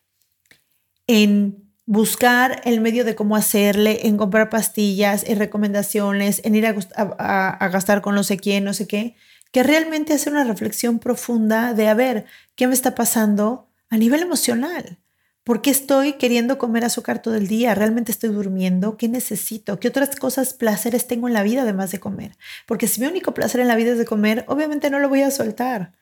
en 1.05 1.69
buscar 1.85 2.61
el 2.63 2.79
medio 2.79 3.03
de 3.03 3.15
cómo 3.15 3.35
hacerle, 3.35 4.07
en 4.07 4.15
comprar 4.15 4.49
pastillas, 4.49 5.25
en 5.27 5.37
recomendaciones, 5.37 6.39
en 6.45 6.55
ir 6.55 6.65
a, 6.65 7.69
gastar 7.69 8.01
con 8.01 8.15
no 8.15 8.23
sé 8.23 8.37
quién, 8.37 8.63
no 8.63 8.73
sé 8.73 8.87
qué, 8.87 9.17
que 9.51 9.63
realmente 9.63 10.13
hacer 10.13 10.31
una 10.31 10.45
reflexión 10.45 10.99
profunda 10.99 11.73
de, 11.73 11.89
a 11.89 11.93
ver, 11.93 12.25
¿qué 12.55 12.67
me 12.67 12.73
está 12.73 12.95
pasando 12.95 13.69
a 13.89 13.97
nivel 13.97 14.21
emocional? 14.21 14.99
¿Por 15.47 15.61
qué 15.61 15.69
estoy 15.69 16.17
queriendo 16.17 16.57
comer 16.57 16.83
azúcar 16.83 17.21
todo 17.21 17.35
el 17.35 17.47
día? 17.47 17.73
¿Realmente 17.73 18.11
estoy 18.11 18.31
durmiendo? 18.31 18.97
¿Qué 18.97 19.07
necesito? 19.07 19.79
¿Qué 19.79 19.87
otras 19.87 20.13
cosas, 20.17 20.53
placeres 20.53 21.07
tengo 21.07 21.29
en 21.29 21.33
la 21.33 21.41
vida 21.41 21.61
además 21.61 21.89
de 21.89 22.01
comer? 22.01 22.33
Porque 22.65 22.89
si 22.89 22.99
mi 22.99 23.07
único 23.07 23.33
placer 23.33 23.61
en 23.61 23.69
la 23.69 23.77
vida 23.77 23.93
es 23.93 23.97
de 23.97 24.03
comer, 24.03 24.43
obviamente 24.49 24.89
no 24.89 24.99
lo 24.99 25.07
voy 25.07 25.21
a 25.21 25.31
soltar. 25.31 25.93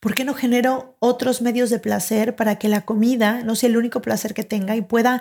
¿Por 0.00 0.14
qué 0.14 0.24
no 0.24 0.32
genero 0.32 0.96
otros 1.00 1.42
medios 1.42 1.68
de 1.68 1.80
placer 1.80 2.34
para 2.34 2.58
que 2.58 2.70
la 2.70 2.86
comida 2.86 3.42
no 3.42 3.56
sea 3.56 3.68
el 3.68 3.76
único 3.76 4.00
placer 4.00 4.32
que 4.32 4.42
tenga 4.42 4.74
y 4.74 4.80
pueda 4.80 5.20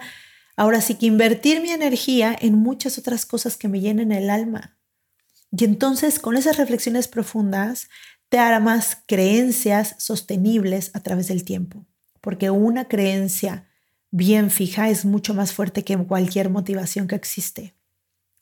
ahora 0.55 0.79
sí 0.79 0.95
que 0.95 1.07
invertir 1.07 1.59
mi 1.59 1.71
energía 1.71 2.33
en 2.39 2.55
muchas 2.55 2.97
otras 2.97 3.25
cosas 3.25 3.57
que 3.57 3.67
me 3.67 3.81
llenen 3.81 4.13
el 4.13 4.29
alma? 4.29 4.77
Y 5.51 5.65
entonces 5.65 6.19
con 6.19 6.37
esas 6.37 6.55
reflexiones 6.55 7.09
profundas 7.09 7.89
te 8.29 8.39
hará 8.39 8.61
más 8.61 8.99
creencias 9.07 9.95
sostenibles 9.97 10.91
a 10.93 11.01
través 11.01 11.27
del 11.27 11.43
tiempo 11.43 11.85
porque 12.21 12.49
una 12.49 12.87
creencia 12.87 13.67
bien 14.11 14.51
fija 14.51 14.89
es 14.89 15.05
mucho 15.05 15.33
más 15.33 15.53
fuerte 15.53 15.83
que 15.83 15.97
cualquier 15.97 16.49
motivación 16.49 17.07
que 17.07 17.15
existe. 17.15 17.73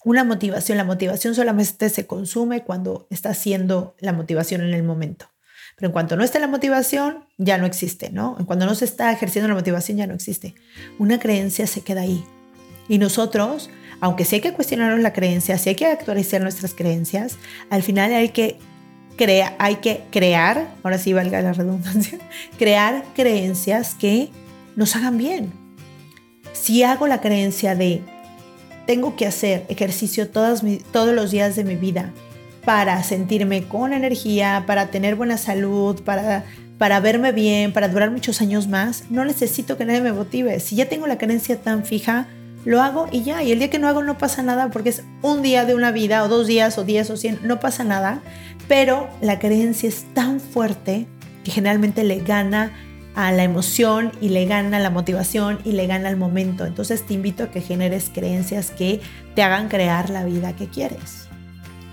Una 0.04 0.24
motivación, 0.24 0.78
la 0.78 0.84
motivación 0.84 1.36
solamente 1.36 1.89
se 1.89 2.08
consume 2.08 2.63
cuando 2.63 3.08
está 3.10 3.30
haciendo 3.30 3.96
la 4.00 4.13
motivación 4.13 4.62
en 4.62 4.74
el 4.74 4.84
momento. 4.84 5.28
Pero 5.76 5.88
en 5.88 5.94
cuanto 5.94 6.15
no 6.15 6.24
está 6.24 6.39
la 6.39 6.48
motivación, 6.48 7.26
ya 7.38 7.58
no 7.58 7.65
existe, 7.65 8.10
¿no? 8.10 8.36
En 8.39 8.46
cuanto 8.46 8.65
no 8.65 8.76
se 8.76 8.86
está 8.86 9.12
ejerciendo 9.12 9.48
la 9.48 9.56
motivación, 9.56 9.98
ya 9.98 10.08
no 10.08 10.13
existe. 10.13 10.56
Una 10.98 11.20
creencia 11.20 11.68
se 11.68 11.82
queda 11.82 12.02
ahí. 12.02 12.24
Y 12.88 12.98
nosotros, 12.98 13.70
aunque 14.02 14.26
sí 14.26 14.36
hay 14.36 14.42
que 14.42 14.54
cuestionarnos 14.54 15.02
la 15.02 15.13
creencia, 15.13 15.58
sí 15.58 15.70
hay 15.70 15.76
que 15.76 15.86
actualizar 15.86 16.42
nuestras 16.42 16.74
creencias, 16.74 17.38
al 17.70 17.84
final 17.84 18.13
hay 18.13 18.30
que 18.30 18.58
hay 19.58 19.76
que 19.78 20.04
crear, 20.12 20.70
ahora 20.84 20.98
sí 20.98 21.14
valga 21.14 21.42
la 21.42 21.54
redundancia, 21.54 22.20
crear 22.58 23.04
creencias 23.16 23.96
que 23.96 24.30
nos 24.76 24.96
hagan 24.96 25.18
bien. 25.18 25.52
Si 26.54 26.84
hago 26.84 27.08
la 27.08 27.22
creencia 27.22 27.76
de 27.76 28.02
tengo 28.86 29.16
que 29.16 29.28
hacer 29.28 29.66
ejercicio 29.70 30.30
todos 30.30 30.64
los 31.14 31.32
días 31.32 31.56
de 31.56 31.64
mi 31.64 31.76
vida 31.76 32.12
para 32.66 33.04
sentirme 33.04 33.64
con 33.64 33.94
energía, 33.94 34.64
para 34.66 34.88
tener 34.88 35.16
buena 35.16 35.38
salud, 35.38 36.02
para, 36.04 36.44
para 36.78 37.00
verme 37.00 37.32
bien, 37.32 37.72
para 37.72 37.88
durar 37.88 38.12
muchos 38.12 38.42
años 38.42 38.68
más, 38.68 39.06
no 39.10 39.26
necesito 39.26 39.78
que 39.78 39.86
nadie 39.86 40.02
me 40.02 40.14
motive. 40.14 40.60
Si 40.60 40.76
ya 40.76 40.88
tengo 40.88 41.08
la 41.08 41.18
creencia 41.18 41.58
tan 41.62 41.86
fija, 41.86 42.28
lo 42.66 42.82
hago 42.82 43.08
y 43.12 43.24
ya. 43.24 43.44
Y 43.44 43.52
el 43.52 43.60
día 43.60 43.70
que 43.70 43.80
no 43.80 43.88
hago 43.88 44.04
no 44.04 44.18
pasa 44.18 44.44
nada 44.44 44.70
porque 44.70 44.90
es 44.90 45.04
un 45.22 45.42
día 45.42 45.66
de 45.66 45.76
una 45.76 45.92
vida 45.92 46.24
o 46.24 46.28
dos 46.28 46.48
días 46.48 46.78
o 46.78 46.84
diez 46.84 47.10
o 47.10 47.18
cien, 47.18 47.40
no 47.44 47.60
pasa 47.60 47.84
nada. 47.84 48.22
Pero 48.70 49.10
la 49.20 49.40
creencia 49.40 49.90
es 49.90 50.06
tan 50.14 50.40
fuerte 50.40 51.08
que 51.44 51.52
generalmente 51.52 52.04
le 52.04 52.20
gana 52.20 52.72
a 53.16 53.32
la 53.32 53.44
emoción 53.44 54.12
y 54.22 54.30
le 54.30 54.46
gana 54.46 54.80
la 54.80 54.92
motivación 54.92 55.60
y 55.66 55.72
le 55.72 55.88
gana 55.88 56.08
al 56.08 56.18
momento. 56.18 56.66
Entonces 56.66 57.06
te 57.06 57.16
invito 57.16 57.44
a 57.44 57.52
que 57.52 57.62
generes 57.62 58.12
creencias 58.14 58.70
que 58.70 59.02
te 59.34 59.42
hagan 59.42 59.70
crear 59.70 60.12
la 60.12 60.24
vida 60.24 60.56
que 60.56 60.68
quieres. 60.68 61.28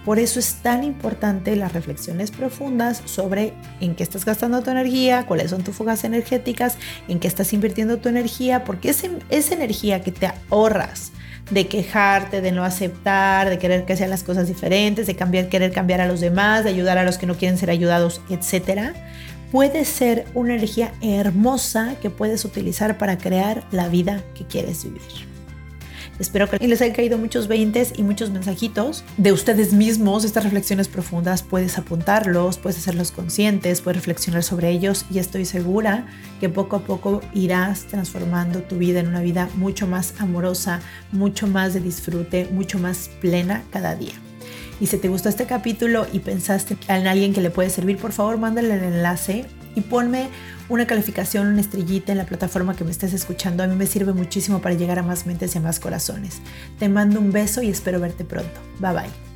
Por 0.04 0.18
eso 0.18 0.38
es 0.38 0.56
tan 0.56 0.84
importante 0.84 1.56
las 1.56 1.72
reflexiones 1.72 2.30
profundas 2.30 3.02
sobre 3.06 3.54
en 3.80 3.96
qué 3.96 4.02
estás 4.02 4.26
gastando 4.26 4.62
tu 4.62 4.70
energía, 4.70 5.26
cuáles 5.26 5.50
son 5.50 5.64
tus 5.64 5.74
fugas 5.74 6.04
energéticas, 6.04 6.76
en 7.08 7.20
qué 7.20 7.26
estás 7.26 7.54
invirtiendo 7.54 7.96
tu 7.96 8.10
energía, 8.10 8.64
porque 8.64 8.90
esa, 8.90 9.08
esa 9.30 9.54
energía 9.54 10.02
que 10.02 10.12
te 10.12 10.30
ahorras 10.50 11.10
de 11.50 11.68
quejarte, 11.68 12.40
de 12.40 12.52
no 12.52 12.64
aceptar, 12.64 13.48
de 13.48 13.58
querer 13.58 13.84
que 13.84 13.96
sean 13.96 14.10
las 14.10 14.22
cosas 14.22 14.48
diferentes, 14.48 15.06
de 15.06 15.14
cambiar, 15.14 15.48
querer 15.48 15.72
cambiar 15.72 16.00
a 16.00 16.06
los 16.06 16.20
demás, 16.20 16.64
de 16.64 16.70
ayudar 16.70 16.98
a 16.98 17.04
los 17.04 17.18
que 17.18 17.26
no 17.26 17.36
quieren 17.36 17.56
ser 17.58 17.70
ayudados, 17.70 18.20
etcétera, 18.28 18.94
puede 19.52 19.84
ser 19.84 20.26
una 20.34 20.54
energía 20.54 20.92
hermosa 21.00 21.94
que 22.02 22.10
puedes 22.10 22.44
utilizar 22.44 22.98
para 22.98 23.18
crear 23.18 23.64
la 23.70 23.88
vida 23.88 24.22
que 24.34 24.44
quieres 24.44 24.84
vivir. 24.84 25.35
Espero 26.18 26.48
que 26.48 26.66
les 26.66 26.80
haya 26.80 26.94
caído 26.94 27.18
muchos 27.18 27.46
veintes 27.46 27.92
y 27.96 28.02
muchos 28.02 28.30
mensajitos 28.30 29.04
de 29.18 29.32
ustedes 29.32 29.74
mismos, 29.74 30.24
estas 30.24 30.44
reflexiones 30.44 30.88
profundas. 30.88 31.42
Puedes 31.42 31.76
apuntarlos, 31.76 32.56
puedes 32.56 32.78
hacerlos 32.78 33.10
conscientes, 33.12 33.82
puedes 33.82 33.98
reflexionar 33.98 34.42
sobre 34.42 34.70
ellos 34.70 35.04
y 35.10 35.18
estoy 35.18 35.44
segura 35.44 36.06
que 36.40 36.48
poco 36.48 36.76
a 36.76 36.80
poco 36.80 37.20
irás 37.34 37.84
transformando 37.84 38.62
tu 38.62 38.78
vida 38.78 39.00
en 39.00 39.08
una 39.08 39.20
vida 39.20 39.50
mucho 39.56 39.86
más 39.86 40.14
amorosa, 40.18 40.80
mucho 41.12 41.46
más 41.46 41.74
de 41.74 41.80
disfrute, 41.80 42.48
mucho 42.50 42.78
más 42.78 43.10
plena 43.20 43.62
cada 43.70 43.94
día. 43.94 44.14
Y 44.80 44.86
si 44.86 44.96
te 44.96 45.08
gustó 45.08 45.28
este 45.28 45.46
capítulo 45.46 46.06
y 46.12 46.20
pensaste 46.20 46.76
en 46.88 47.06
alguien 47.06 47.34
que 47.34 47.40
le 47.40 47.50
puede 47.50 47.70
servir, 47.70 47.98
por 47.98 48.12
favor, 48.12 48.38
mándale 48.38 48.74
el 48.74 48.84
enlace 48.84 49.46
y 49.74 49.82
ponme 49.82 50.28
una 50.68 50.86
calificación, 50.86 51.46
una 51.46 51.60
estrellita 51.60 52.12
en 52.12 52.18
la 52.18 52.26
plataforma 52.26 52.76
que 52.76 52.84
me 52.84 52.90
estés 52.90 53.12
escuchando. 53.12 53.62
A 53.62 53.66
mí 53.66 53.76
me 53.76 53.86
sirve 53.86 54.12
muchísimo 54.12 54.60
para 54.60 54.74
llegar 54.74 54.98
a 54.98 55.02
más 55.02 55.26
mentes 55.26 55.54
y 55.54 55.58
a 55.58 55.60
más 55.60 55.80
corazones. 55.80 56.40
Te 56.78 56.88
mando 56.88 57.20
un 57.20 57.32
beso 57.32 57.62
y 57.62 57.70
espero 57.70 58.00
verte 58.00 58.24
pronto. 58.24 58.60
Bye 58.80 58.92
bye. 58.92 59.26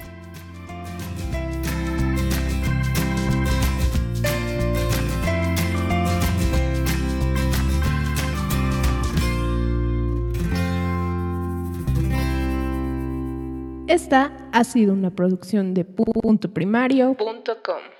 Esta 13.90 14.30
ha 14.52 14.62
sido 14.62 14.92
una 14.92 15.10
producción 15.10 15.74
de 15.74 15.84
punto 15.84 16.54
primario.com. 16.54 17.99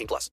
18 0.00 0.06
plus. 0.06 0.28